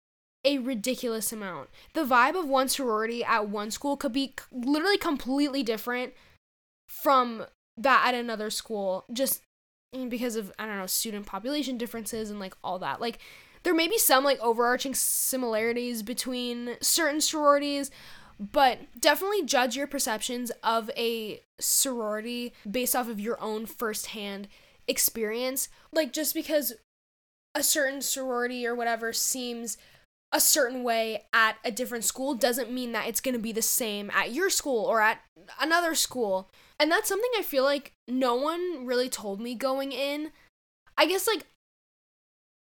a 0.43 0.57
ridiculous 0.57 1.31
amount. 1.31 1.69
The 1.93 2.03
vibe 2.03 2.38
of 2.38 2.47
one 2.47 2.67
sorority 2.67 3.23
at 3.23 3.49
one 3.49 3.69
school 3.69 3.95
could 3.95 4.13
be 4.13 4.33
literally 4.51 4.97
completely 4.97 5.62
different 5.62 6.13
from 6.88 7.45
that 7.77 8.05
at 8.07 8.15
another 8.15 8.49
school. 8.49 9.05
Just 9.13 9.43
Mm, 9.95 10.10
because 10.10 10.36
of 10.36 10.52
I 10.60 10.65
don't 10.65 10.78
know 10.78 10.86
student 10.86 11.25
population 11.25 11.78
differences 11.78 12.30
and 12.30 12.39
like 12.39 12.54
all 12.63 12.80
that. 12.80 13.02
Like 13.02 13.19
there 13.63 13.73
may 13.73 13.88
be 13.88 13.97
some 13.97 14.23
like 14.23 14.39
overarching 14.39 14.93
similarities 14.93 16.04
between 16.04 16.75
certain 16.80 17.21
sororities, 17.21 17.89
but 18.39 18.80
definitely 18.99 19.43
judge 19.43 19.75
your 19.75 19.88
perceptions 19.88 20.52
of 20.63 20.91
a 20.95 21.41
sorority 21.60 22.54
based 22.69 22.95
off 22.95 23.10
of 23.10 23.19
your 23.19 23.41
own 23.41 23.65
firsthand 23.65 24.47
experience. 24.88 25.69
Like 25.91 26.13
just 26.13 26.36
because 26.36 26.73
a 27.56 27.63
certain 27.63 28.02
sorority 28.02 28.67
or 28.67 28.75
whatever 28.75 29.12
seems 29.12 29.78
a 30.32 30.39
certain 30.39 30.84
way 30.84 31.25
at 31.34 31.56
a 31.65 31.71
different 31.71 32.04
school 32.04 32.36
doesn't 32.36 32.71
mean 32.71 32.91
that 32.91 33.08
it's 33.08 33.21
going 33.21 33.34
to 33.34 33.41
be 33.41 33.52
the 33.52 33.63
same 33.63 34.12
at 34.12 34.32
your 34.32 34.52
school 34.52 34.86
or 34.86 35.02
at 35.02 35.19
another 35.60 35.95
school. 35.95 36.52
And 36.79 36.91
that's 36.91 37.09
something 37.09 37.29
I 37.37 37.41
feel 37.41 37.63
like 37.63 37.93
no 38.07 38.35
one 38.35 38.85
really 38.85 39.09
told 39.09 39.41
me 39.41 39.53
going 39.55 39.91
in. 39.91 40.31
I 40.97 41.05
guess 41.05 41.27
like 41.27 41.45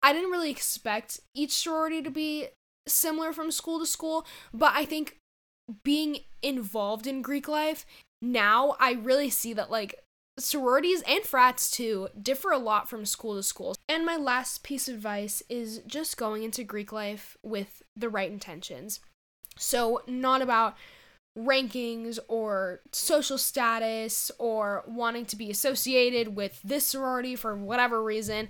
I 0.02 0.12
didn't 0.12 0.30
really 0.30 0.50
expect 0.50 1.20
each 1.34 1.52
sorority 1.52 2.02
to 2.02 2.10
be 2.10 2.48
similar 2.86 3.32
from 3.32 3.50
school 3.50 3.78
to 3.80 3.86
school, 3.86 4.26
but 4.54 4.72
I 4.74 4.84
think 4.84 5.18
being 5.84 6.18
involved 6.42 7.06
in 7.06 7.20
Greek 7.20 7.48
life 7.48 7.84
now 8.20 8.74
I 8.80 8.92
really 8.92 9.30
see 9.30 9.52
that 9.52 9.70
like 9.70 10.02
sororities 10.38 11.02
and 11.02 11.24
frats 11.24 11.70
too 11.70 12.08
differ 12.20 12.50
a 12.50 12.58
lot 12.58 12.88
from 12.88 13.04
school 13.04 13.36
to 13.36 13.42
school. 13.42 13.76
And 13.88 14.06
my 14.06 14.16
last 14.16 14.62
piece 14.62 14.88
of 14.88 14.94
advice 14.96 15.42
is 15.48 15.82
just 15.86 16.16
going 16.16 16.42
into 16.42 16.64
Greek 16.64 16.92
life 16.92 17.36
with 17.42 17.82
the 17.96 18.08
right 18.08 18.30
intentions. 18.30 19.00
So, 19.56 20.02
not 20.06 20.40
about 20.40 20.76
rankings 21.38 22.18
or 22.28 22.80
social 22.92 23.38
status 23.38 24.30
or 24.38 24.84
wanting 24.86 25.24
to 25.26 25.36
be 25.36 25.50
associated 25.50 26.34
with 26.36 26.60
this 26.62 26.86
sorority 26.86 27.36
for 27.36 27.56
whatever 27.56 28.02
reason. 28.02 28.48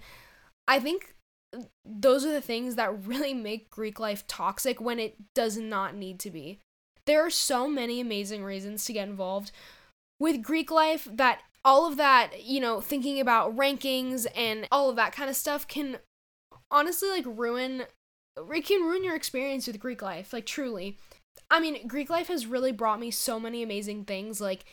I 0.66 0.80
think 0.80 1.14
those 1.84 2.24
are 2.24 2.32
the 2.32 2.40
things 2.40 2.74
that 2.76 3.06
really 3.06 3.34
make 3.34 3.70
Greek 3.70 3.98
life 3.98 4.26
toxic 4.26 4.80
when 4.80 4.98
it 4.98 5.16
does 5.34 5.56
not 5.56 5.94
need 5.94 6.18
to 6.20 6.30
be. 6.30 6.58
There 7.06 7.24
are 7.24 7.30
so 7.30 7.68
many 7.68 8.00
amazing 8.00 8.44
reasons 8.44 8.84
to 8.84 8.92
get 8.92 9.08
involved 9.08 9.50
with 10.20 10.42
Greek 10.42 10.70
life 10.70 11.08
that 11.10 11.40
all 11.64 11.86
of 11.86 11.96
that, 11.96 12.44
you 12.44 12.60
know, 12.60 12.80
thinking 12.80 13.18
about 13.20 13.56
rankings 13.56 14.26
and 14.34 14.68
all 14.70 14.90
of 14.90 14.96
that 14.96 15.12
kind 15.12 15.30
of 15.30 15.36
stuff 15.36 15.66
can 15.66 15.98
honestly 16.70 17.08
like 17.08 17.24
ruin 17.26 17.84
it 18.52 18.66
can 18.66 18.82
ruin 18.82 19.04
your 19.04 19.16
experience 19.16 19.66
with 19.66 19.80
Greek 19.80 20.02
life, 20.02 20.32
like 20.32 20.46
truly. 20.46 20.96
I 21.50 21.60
mean, 21.60 21.86
Greek 21.86 22.10
life 22.10 22.28
has 22.28 22.46
really 22.46 22.72
brought 22.72 23.00
me 23.00 23.10
so 23.10 23.38
many 23.38 23.62
amazing 23.62 24.04
things, 24.04 24.40
like 24.40 24.64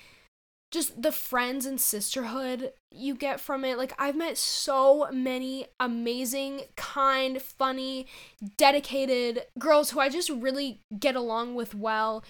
just 0.72 1.02
the 1.02 1.12
friends 1.12 1.66
and 1.66 1.80
sisterhood 1.80 2.74
you 2.92 3.16
get 3.16 3.40
from 3.40 3.64
it. 3.64 3.78
Like, 3.78 3.94
I've 3.98 4.16
met 4.16 4.38
so 4.38 5.08
many 5.12 5.68
amazing, 5.80 6.64
kind, 6.76 7.42
funny, 7.42 8.08
dedicated 8.58 9.44
girls 9.58 9.92
who 9.92 10.00
I 10.00 10.10
just 10.10 10.30
really 10.30 10.82
get 11.00 11.16
along 11.16 11.56
with 11.56 11.76
well. 11.76 12.24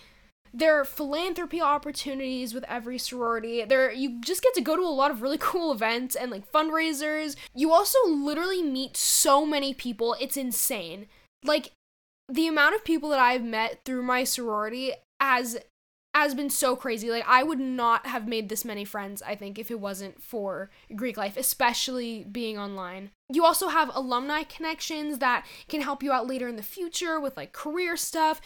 There 0.54 0.80
are 0.80 0.86
philanthropy 0.86 1.60
opportunities 1.60 2.54
with 2.54 2.64
every 2.66 2.98
sorority. 2.98 3.66
There 3.66 3.92
you 3.92 4.22
just 4.22 4.42
get 4.42 4.54
to 4.54 4.62
go 4.62 4.76
to 4.76 4.82
a 4.82 4.88
lot 4.88 5.12
of 5.12 5.22
really 5.22 5.38
cool 5.40 5.72
events 5.72 6.16
and 6.16 6.32
like 6.32 6.50
fundraisers. 6.52 7.36
You 7.54 7.74
also 7.74 7.98
literally 8.08 8.64
meet 8.64 8.96
so 8.96 9.46
many 9.46 9.74
people. 9.74 10.16
It's 10.20 10.38
insane. 10.38 11.08
Like 11.44 11.72
the 12.30 12.48
amount 12.48 12.76
of 12.76 12.84
people 12.84 13.10
that 13.10 13.20
I've 13.20 13.44
met 13.44 13.82
through 13.86 14.04
my 14.04 14.24
sorority 14.24 14.94
has 15.20 15.58
has 16.16 16.34
been 16.34 16.50
so 16.50 16.78
crazy. 16.78 17.12
Like 17.12 17.26
I 17.28 17.44
would 17.44 17.60
not 17.60 18.08
have 18.08 18.28
made 18.28 18.48
this 18.48 18.64
many 18.64 18.86
friends, 18.86 19.22
I 19.22 19.36
think, 19.36 19.60
if 19.60 19.70
it 19.70 19.82
wasn't 19.82 20.22
for 20.22 20.70
Greek 20.96 21.18
life, 21.18 21.36
especially 21.36 22.24
being 22.24 22.58
online. 22.58 23.12
You 23.30 23.44
also 23.44 23.68
have 23.68 23.92
alumni 23.94 24.44
connections 24.44 25.20
that 25.20 25.46
can 25.68 25.82
help 25.82 26.02
you 26.02 26.14
out 26.14 26.26
later 26.26 26.48
in 26.48 26.56
the 26.56 26.64
future 26.64 27.20
with 27.20 27.36
like 27.36 27.52
career 27.52 27.98
stuff. 27.98 28.40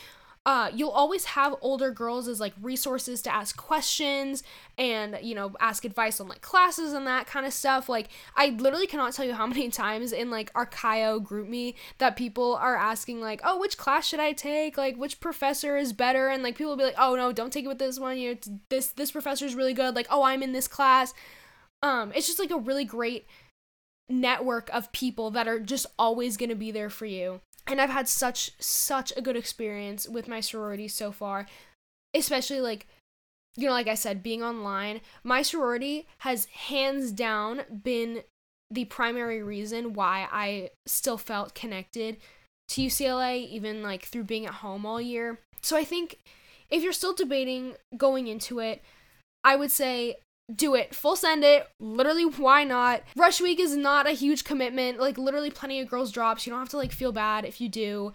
Uh, 0.49 0.71
you'll 0.73 0.89
always 0.89 1.25
have 1.25 1.53
older 1.61 1.91
girls 1.91 2.27
as 2.27 2.39
like 2.39 2.53
resources 2.59 3.21
to 3.21 3.31
ask 3.31 3.55
questions 3.55 4.41
and 4.79 5.19
you 5.21 5.35
know 5.35 5.51
ask 5.59 5.85
advice 5.85 6.19
on 6.19 6.27
like 6.27 6.41
classes 6.41 6.91
and 6.91 7.05
that 7.05 7.27
kind 7.27 7.45
of 7.45 7.53
stuff. 7.53 7.87
Like 7.87 8.07
i 8.35 8.47
literally 8.47 8.87
cannot 8.87 9.13
tell 9.13 9.25
you 9.25 9.35
how 9.35 9.45
many 9.55 9.69
times 9.69 10.11
in 10.11 10.31
like 10.31 10.49
our 10.55 10.65
Chi 10.65 11.05
O 11.05 11.21
GroupMe 11.21 11.75
that 11.99 12.15
people 12.15 12.55
are 12.55 12.75
asking 12.75 13.21
like 13.21 13.41
oh 13.43 13.59
which 13.59 13.77
class 13.77 14.07
should 14.07 14.19
i 14.19 14.31
take? 14.31 14.75
Like 14.75 14.95
which 14.95 15.19
professor 15.19 15.77
is 15.77 15.93
better? 15.93 16.29
And 16.29 16.41
like 16.41 16.57
people 16.57 16.71
will 16.71 16.77
be 16.77 16.83
like 16.85 16.95
oh 16.97 17.15
no 17.15 17.31
don't 17.31 17.53
take 17.53 17.65
it 17.65 17.67
with 17.67 17.77
this 17.77 17.99
one. 17.99 18.17
You 18.17 18.35
this 18.69 18.87
this 18.87 19.11
professor 19.11 19.45
is 19.45 19.53
really 19.53 19.75
good. 19.75 19.95
Like 19.95 20.07
oh 20.09 20.23
i'm 20.23 20.41
in 20.41 20.53
this 20.53 20.67
class. 20.67 21.13
Um 21.83 22.11
it's 22.15 22.25
just 22.25 22.39
like 22.39 22.49
a 22.49 22.57
really 22.57 22.85
great 22.85 23.27
network 24.09 24.67
of 24.73 24.91
people 24.93 25.29
that 25.29 25.47
are 25.47 25.59
just 25.59 25.85
always 25.99 26.37
going 26.37 26.49
to 26.49 26.55
be 26.55 26.71
there 26.71 26.89
for 26.89 27.05
you 27.05 27.39
and 27.69 27.79
I've 27.79 27.89
had 27.89 28.07
such 28.07 28.51
such 28.59 29.13
a 29.15 29.21
good 29.21 29.37
experience 29.37 30.07
with 30.07 30.27
my 30.27 30.39
sorority 30.39 30.87
so 30.87 31.11
far, 31.11 31.45
especially 32.13 32.59
like 32.59 32.87
you 33.55 33.67
know 33.67 33.73
like 33.73 33.87
I 33.87 33.95
said 33.95 34.23
being 34.23 34.43
online. 34.43 35.01
My 35.23 35.41
sorority 35.41 36.07
has 36.19 36.45
hands 36.45 37.11
down 37.11 37.61
been 37.83 38.23
the 38.71 38.85
primary 38.85 39.41
reason 39.41 39.93
why 39.93 40.27
I 40.31 40.71
still 40.85 41.17
felt 41.17 41.55
connected 41.55 42.17
to 42.69 42.81
UCLA 42.81 43.47
even 43.47 43.81
like 43.81 44.03
through 44.03 44.25
being 44.25 44.45
at 44.45 44.55
home 44.55 44.85
all 44.85 45.01
year. 45.01 45.39
So 45.61 45.75
I 45.75 45.83
think 45.83 46.19
if 46.69 46.83
you're 46.83 46.93
still 46.93 47.13
debating 47.13 47.75
going 47.97 48.27
into 48.27 48.59
it, 48.59 48.83
I 49.43 49.55
would 49.55 49.71
say 49.71 50.17
do 50.53 50.75
it. 50.75 50.95
Full 50.95 51.15
send 51.15 51.43
it. 51.43 51.67
Literally, 51.79 52.25
why 52.25 52.63
not? 52.63 53.03
Rush 53.15 53.41
week 53.41 53.59
is 53.59 53.75
not 53.75 54.07
a 54.07 54.11
huge 54.11 54.43
commitment. 54.43 54.99
Like, 54.99 55.17
literally, 55.17 55.51
plenty 55.51 55.79
of 55.79 55.89
girls 55.89 56.11
drops. 56.11 56.45
You 56.45 56.51
don't 56.51 56.59
have 56.59 56.69
to, 56.69 56.77
like, 56.77 56.91
feel 56.91 57.11
bad 57.11 57.45
if 57.45 57.61
you 57.61 57.69
do. 57.69 58.13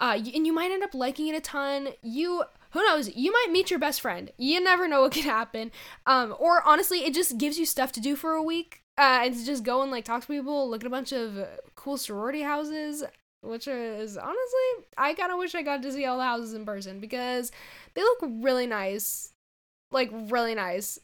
Uh, 0.00 0.18
and 0.34 0.46
you 0.46 0.52
might 0.52 0.70
end 0.70 0.82
up 0.82 0.94
liking 0.94 1.28
it 1.28 1.36
a 1.36 1.40
ton. 1.40 1.88
You, 2.02 2.44
who 2.70 2.84
knows? 2.84 3.14
You 3.14 3.32
might 3.32 3.52
meet 3.52 3.70
your 3.70 3.78
best 3.78 4.00
friend. 4.00 4.30
You 4.36 4.60
never 4.62 4.88
know 4.88 5.02
what 5.02 5.12
could 5.12 5.24
happen. 5.24 5.70
Um, 6.06 6.34
or 6.38 6.66
honestly, 6.66 7.04
it 7.04 7.14
just 7.14 7.38
gives 7.38 7.58
you 7.58 7.66
stuff 7.66 7.92
to 7.92 8.00
do 8.00 8.16
for 8.16 8.32
a 8.32 8.42
week. 8.42 8.82
Uh, 8.98 9.20
and 9.24 9.34
to 9.34 9.44
just 9.44 9.62
go 9.62 9.82
and, 9.82 9.90
like, 9.90 10.04
talk 10.04 10.22
to 10.22 10.26
people, 10.26 10.68
look 10.70 10.82
at 10.82 10.86
a 10.86 10.90
bunch 10.90 11.12
of 11.12 11.38
cool 11.74 11.96
sorority 11.96 12.42
houses. 12.42 13.04
Which 13.42 13.68
is 13.68 14.16
honestly, 14.16 14.86
I 14.98 15.14
kind 15.14 15.30
of 15.30 15.38
wish 15.38 15.54
I 15.54 15.62
got 15.62 15.80
to 15.82 15.92
see 15.92 16.04
all 16.04 16.16
the 16.16 16.24
houses 16.24 16.52
in 16.52 16.64
person 16.64 16.98
because 16.98 17.52
they 17.94 18.00
look 18.00 18.18
really 18.22 18.66
nice. 18.66 19.32
Like, 19.92 20.10
really 20.12 20.56
nice 20.56 20.98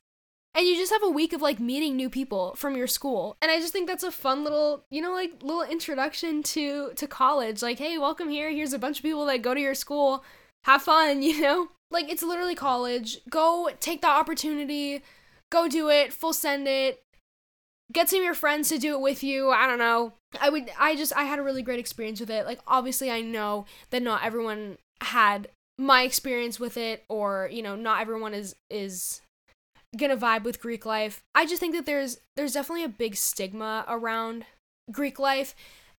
and 0.54 0.66
you 0.66 0.76
just 0.76 0.92
have 0.92 1.02
a 1.02 1.08
week 1.08 1.32
of 1.32 1.40
like 1.40 1.58
meeting 1.58 1.96
new 1.96 2.10
people 2.10 2.54
from 2.56 2.76
your 2.76 2.86
school. 2.86 3.36
And 3.40 3.50
i 3.50 3.58
just 3.58 3.72
think 3.72 3.88
that's 3.88 4.02
a 4.02 4.10
fun 4.10 4.44
little 4.44 4.84
you 4.90 5.00
know 5.00 5.12
like 5.12 5.42
little 5.42 5.62
introduction 5.62 6.42
to 6.44 6.92
to 6.96 7.06
college. 7.06 7.62
Like 7.62 7.78
hey 7.78 7.98
welcome 7.98 8.28
here. 8.28 8.50
Here's 8.50 8.72
a 8.72 8.78
bunch 8.78 8.98
of 8.98 9.02
people 9.02 9.26
that 9.26 9.42
go 9.42 9.54
to 9.54 9.60
your 9.60 9.74
school. 9.74 10.24
Have 10.64 10.82
fun 10.82 11.22
you 11.28 11.40
know? 11.40 11.68
Like 11.90 12.10
it's 12.10 12.22
literally 12.22 12.54
college. 12.54 13.18
Go 13.28 13.70
take 13.80 14.02
that 14.02 14.18
opportunity. 14.18 15.02
Go 15.50 15.68
do 15.68 15.88
it. 15.90 16.12
Full 16.12 16.32
send 16.32 16.66
it. 16.66 17.02
Get 17.92 18.08
some 18.08 18.20
of 18.20 18.24
your 18.24 18.34
friends 18.34 18.70
to 18.70 18.78
do 18.78 18.94
it 18.94 19.02
with 19.02 19.22
you. 19.22 19.50
I 19.50 19.66
don't 19.66 19.78
know. 19.78 20.14
I 20.40 20.48
would 20.48 20.70
i 20.78 20.96
just 20.96 21.14
i 21.16 21.24
had 21.24 21.38
a 21.38 21.42
really 21.42 21.62
great 21.62 21.80
experience 21.80 22.20
with 22.20 22.30
it. 22.30 22.46
Like 22.46 22.60
obviously 22.66 23.10
i 23.10 23.20
know 23.20 23.66
that 23.90 24.02
not 24.02 24.24
everyone 24.24 24.78
had 25.00 25.48
my 25.78 26.02
experience 26.02 26.60
with 26.60 26.76
it 26.76 27.04
or 27.08 27.48
you 27.50 27.62
know 27.62 27.74
not 27.74 28.00
everyone 28.00 28.34
is 28.34 28.54
is 28.70 29.20
gonna 29.96 30.16
vibe 30.16 30.44
with 30.44 30.60
Greek 30.60 30.86
life. 30.86 31.22
I 31.34 31.46
just 31.46 31.60
think 31.60 31.74
that 31.74 31.86
there's 31.86 32.18
there's 32.36 32.54
definitely 32.54 32.84
a 32.84 32.88
big 32.88 33.16
stigma 33.16 33.84
around 33.88 34.44
Greek 34.90 35.18
life 35.18 35.54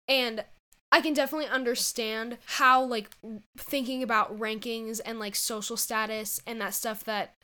and 0.09 0.45
I 0.91 1.01
can 1.01 1.15
definitely 1.15 1.47
understand 1.47 2.37
how 2.45 2.83
like 2.83 3.11
thinking 3.57 4.03
about 4.03 4.39
rankings 4.39 5.01
and 5.05 5.19
like 5.19 5.35
social 5.35 5.77
status 5.77 6.41
and 6.47 6.61
that 6.61 6.75
stuff 6.75 7.05
that 7.05 7.35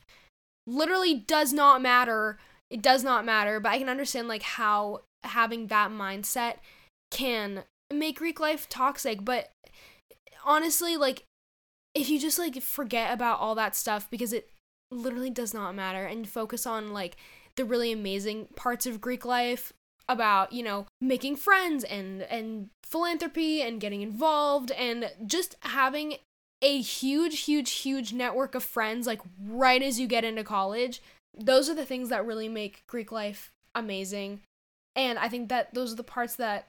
literally 0.67 1.15
does 1.15 1.53
not 1.53 1.81
matter. 1.81 2.39
It 2.71 2.83
does 2.83 3.03
not 3.03 3.25
matter, 3.25 3.59
but 3.59 3.73
I 3.73 3.79
can 3.79 3.89
understand 3.89 4.29
like 4.29 4.43
how 4.43 5.01
having 5.25 5.69
that 5.69 5.91
mindset 5.91 6.57
can 7.11 7.65
make 7.91 8.19
Greek 8.19 8.39
life 8.39 8.69
toxic, 8.69 9.25
but 9.25 9.51
honestly 10.45 10.97
like 10.97 11.25
if 11.95 12.09
you 12.11 12.19
just 12.19 12.39
like 12.39 12.61
forget 12.63 13.13
about 13.13 13.41
all 13.41 13.55
that 13.55 13.75
stuff 13.75 14.09
because 14.11 14.33
it 14.33 14.51
literally 14.91 15.31
does 15.31 15.53
not 15.53 15.75
matter 15.75 16.05
and 16.05 16.29
focus 16.29 16.67
on 16.67 16.93
like 16.93 17.17
the 17.57 17.65
really 17.65 17.93
amazing 17.93 18.49
parts 18.57 18.87
of 18.87 19.01
Greek 19.01 19.25
life 19.25 19.73
about, 20.09 20.53
you 20.53 20.63
know, 20.63 20.87
making 21.01 21.37
friends 21.37 21.85
and 21.85 22.23
and 22.23 22.71
philanthropy 22.83 23.61
and 23.61 23.81
getting 23.81 24.01
involved 24.01 24.71
and 24.73 25.11
just 25.27 25.57
having 25.61 26.17
a 26.63 26.81
huge 26.81 27.41
huge 27.41 27.71
huge 27.71 28.13
network 28.13 28.55
of 28.55 28.65
friends 28.65 29.07
like 29.07 29.21
right 29.41 29.83
as 29.83 30.01
you 30.01 30.07
get 30.07 30.25
into 30.25 30.43
college. 30.43 31.03
Those 31.37 31.69
are 31.69 31.75
the 31.75 31.85
things 31.85 32.09
that 32.09 32.27
really 32.27 32.49
make 32.49 32.85
Greek 32.87 33.13
life 33.13 33.51
amazing. 33.75 34.41
And 34.97 35.19
I 35.19 35.29
think 35.29 35.49
that 35.51 35.75
those 35.75 35.93
are 35.93 35.97
the 35.97 36.03
parts 36.03 36.37
that 36.37 36.67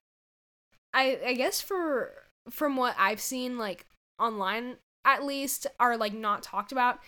I 0.94 1.20
I 1.26 1.34
guess 1.34 1.62
for 1.62 2.14
from 2.50 2.76
what 2.76 2.96
I've 2.98 3.22
seen 3.22 3.58
like 3.58 3.86
online 4.20 4.76
at 5.06 5.24
least 5.24 5.66
are 5.80 5.96
like 5.96 6.14
not 6.14 6.44
talked 6.44 6.72
about 6.72 7.00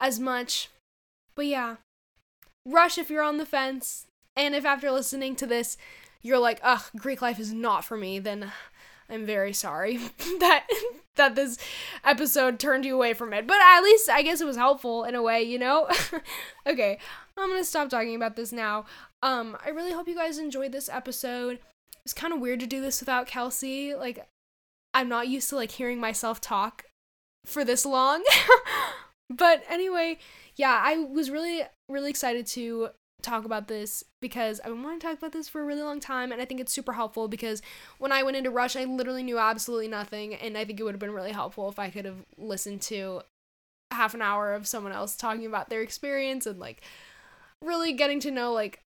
as 0.00 0.18
much. 0.18 0.68
But 1.34 1.46
yeah, 1.46 1.76
rush 2.66 2.98
if 2.98 3.10
you're 3.10 3.22
on 3.22 3.38
the 3.38 3.46
fence. 3.46 4.06
And 4.36 4.54
if 4.54 4.64
after 4.64 4.90
listening 4.90 5.36
to 5.36 5.46
this, 5.46 5.76
you're 6.22 6.38
like, 6.38 6.60
ugh, 6.62 6.82
Greek 6.96 7.20
life 7.22 7.38
is 7.38 7.52
not 7.52 7.84
for 7.84 7.96
me, 7.96 8.18
then 8.18 8.52
I'm 9.08 9.26
very 9.26 9.52
sorry 9.52 9.96
that 10.40 10.66
that 11.16 11.34
this 11.34 11.58
episode 12.04 12.58
turned 12.58 12.84
you 12.84 12.94
away 12.94 13.12
from 13.12 13.32
it. 13.32 13.46
But 13.46 13.58
at 13.60 13.80
least 13.82 14.08
I 14.08 14.22
guess 14.22 14.40
it 14.40 14.46
was 14.46 14.56
helpful 14.56 15.04
in 15.04 15.14
a 15.14 15.22
way, 15.22 15.42
you 15.42 15.58
know? 15.58 15.88
okay, 16.66 16.98
I'm 17.36 17.50
gonna 17.50 17.64
stop 17.64 17.90
talking 17.90 18.14
about 18.14 18.36
this 18.36 18.52
now. 18.52 18.86
Um, 19.22 19.56
I 19.64 19.70
really 19.70 19.92
hope 19.92 20.08
you 20.08 20.14
guys 20.14 20.38
enjoyed 20.38 20.72
this 20.72 20.88
episode. 20.88 21.58
It's 22.04 22.14
kind 22.14 22.32
of 22.32 22.40
weird 22.40 22.60
to 22.60 22.66
do 22.66 22.80
this 22.80 23.00
without 23.00 23.26
Kelsey. 23.26 23.94
Like, 23.94 24.26
I'm 24.94 25.08
not 25.08 25.28
used 25.28 25.50
to 25.50 25.56
like 25.56 25.72
hearing 25.72 26.00
myself 26.00 26.40
talk 26.40 26.84
for 27.44 27.64
this 27.64 27.84
long. 27.84 28.22
But 29.30 29.62
anyway, 29.70 30.18
yeah, 30.56 30.80
I 30.82 30.98
was 30.98 31.30
really, 31.30 31.62
really 31.88 32.10
excited 32.10 32.46
to 32.48 32.90
talk 33.22 33.44
about 33.44 33.68
this 33.68 34.02
because 34.20 34.60
I've 34.60 34.72
been 34.72 34.82
wanting 34.82 35.00
to 35.00 35.06
talk 35.06 35.18
about 35.18 35.32
this 35.32 35.48
for 35.48 35.60
a 35.60 35.64
really 35.64 35.82
long 35.82 36.00
time 36.00 36.32
and 36.32 36.40
I 36.40 36.44
think 36.44 36.60
it's 36.60 36.72
super 36.72 36.94
helpful 36.94 37.28
because 37.28 37.62
when 37.98 38.12
I 38.12 38.22
went 38.22 38.36
into 38.36 38.50
Rush 38.50 38.76
I 38.76 38.84
literally 38.84 39.22
knew 39.22 39.38
absolutely 39.38 39.88
nothing 39.88 40.34
and 40.34 40.56
I 40.56 40.64
think 40.64 40.80
it 40.80 40.84
would 40.84 40.94
have 40.94 41.00
been 41.00 41.12
really 41.12 41.32
helpful 41.32 41.68
if 41.68 41.78
I 41.78 41.90
could 41.90 42.06
have 42.06 42.24
listened 42.38 42.80
to 42.82 43.20
half 43.90 44.14
an 44.14 44.22
hour 44.22 44.54
of 44.54 44.66
someone 44.66 44.92
else 44.92 45.16
talking 45.16 45.46
about 45.46 45.68
their 45.68 45.82
experience 45.82 46.46
and 46.46 46.58
like 46.58 46.82
really 47.62 47.92
getting 47.92 48.20
to 48.20 48.30
know 48.30 48.52
like 48.52 48.80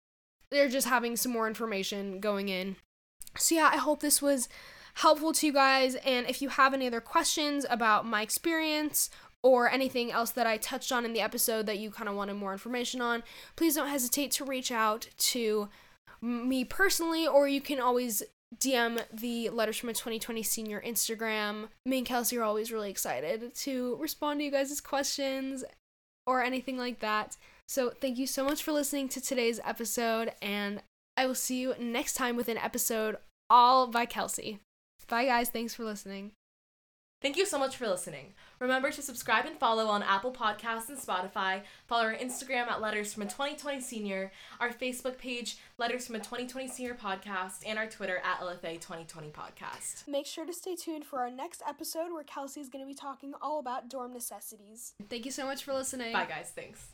they're 0.50 0.70
just 0.70 0.88
having 0.88 1.16
some 1.16 1.32
more 1.32 1.48
information 1.48 2.20
going 2.20 2.50
in. 2.50 2.76
So 3.38 3.56
yeah, 3.56 3.70
I 3.72 3.78
hope 3.78 4.00
this 4.00 4.22
was 4.22 4.50
helpful 4.96 5.34
to 5.34 5.48
you 5.48 5.54
guys 5.54 5.96
and 5.96 6.28
if 6.28 6.42
you 6.42 6.50
have 6.50 6.74
any 6.74 6.88
other 6.88 7.02
questions 7.02 7.66
about 7.70 8.06
my 8.06 8.22
experience 8.22 9.10
or 9.44 9.70
anything 9.70 10.12
else 10.12 10.32
that 10.32 10.48
I 10.48 10.58
touched 10.58 10.92
on 10.92 11.06
in 11.06 11.14
the 11.14 11.22
episode 11.22 11.66
that 11.66 11.78
you 11.78 11.92
kind 11.92 12.10
of 12.10 12.16
wanted 12.16 12.36
more 12.36 12.54
information 12.54 13.02
on, 13.02 13.24
please 13.56 13.76
don't 13.76 13.90
hesitate 13.90 14.32
to 14.32 14.46
reach 14.46 14.72
out 14.72 15.08
to 15.18 15.70
me 16.22 16.64
personally, 16.64 17.28
or 17.28 17.48
you 17.48 17.60
can 17.60 17.80
always 17.80 18.24
DM 18.58 19.02
the 19.12 19.50
Letters 19.50 19.78
from 19.78 19.90
a 19.90 19.94
2020 19.94 20.42
Senior 20.44 20.82
Instagram. 20.86 21.68
Me 21.86 21.98
and 21.98 22.08
Kelsey 22.08 22.38
are 22.38 22.44
always 22.44 22.72
really 22.72 22.90
excited 22.90 23.54
to 23.56 23.98
respond 24.00 24.40
to 24.40 24.46
you 24.46 24.52
guys' 24.52 24.80
questions 24.80 25.66
or 26.26 26.42
anything 26.42 26.78
like 26.78 27.00
that. 27.00 27.36
So, 27.68 27.90
thank 27.90 28.18
you 28.18 28.28
so 28.28 28.44
much 28.46 28.64
for 28.64 28.72
listening 28.72 29.10
to 29.10 29.22
today's 29.22 29.60
episode, 29.66 30.32
and 30.42 30.82
I 31.18 31.26
will 31.26 31.36
see 31.36 31.60
you 31.60 31.76
next 31.80 32.14
time 32.14 32.36
with 32.36 32.48
an 32.48 32.58
episode 32.58 33.18
all 33.50 33.88
by 33.88 34.06
Kelsey. 34.06 34.60
Bye, 35.08 35.26
guys. 35.26 35.50
Thanks 35.50 35.76
for 35.76 35.84
listening. 35.84 36.32
Thank 37.22 37.38
you 37.38 37.46
so 37.46 37.58
much 37.58 37.78
for 37.78 37.88
listening. 37.88 38.34
Remember 38.64 38.92
to 38.92 39.02
subscribe 39.02 39.46
and 39.46 39.58
follow 39.58 39.88
on 39.88 40.02
Apple 40.04 40.32
Podcasts 40.32 40.88
and 40.88 40.98
Spotify. 40.98 41.64
Follow 41.86 42.06
our 42.06 42.16
Instagram 42.16 42.68
at 42.68 42.80
Letters 42.80 43.14
from 43.14 43.24
a 43.24 43.26
2020 43.26 43.82
Senior, 43.82 44.32
our 44.62 44.70
Facebook 44.70 45.18
page, 45.18 45.58
Letters 45.78 46.08
from 46.08 46.16
a 46.16 46.20
2020 46.20 46.70
Senior 46.70 46.94
Podcast, 46.94 47.64
and 47.66 47.78
our 47.78 47.88
Twitter 47.88 48.22
at 48.24 48.40
LFA 48.40 48.80
2020 48.80 49.32
Podcast. 49.32 50.08
Make 50.08 50.26
sure 50.26 50.46
to 50.46 50.54
stay 50.54 50.78
tuned 50.78 51.04
for 51.04 51.20
our 51.20 51.30
next 51.30 51.62
episode 51.68 52.14
where 52.14 52.24
Kelsey 52.24 52.62
is 52.62 52.70
going 52.70 52.86
to 52.86 52.88
be 52.88 52.96
talking 52.96 53.34
all 53.42 53.60
about 53.60 53.90
dorm 53.90 54.14
necessities. 54.14 54.94
Thank 55.10 55.26
you 55.26 55.32
so 55.32 55.46
much 55.46 55.66
for 55.66 55.74
listening. 55.74 56.14
Bye, 56.14 56.26
guys. 56.26 56.54
Thanks. 56.56 56.88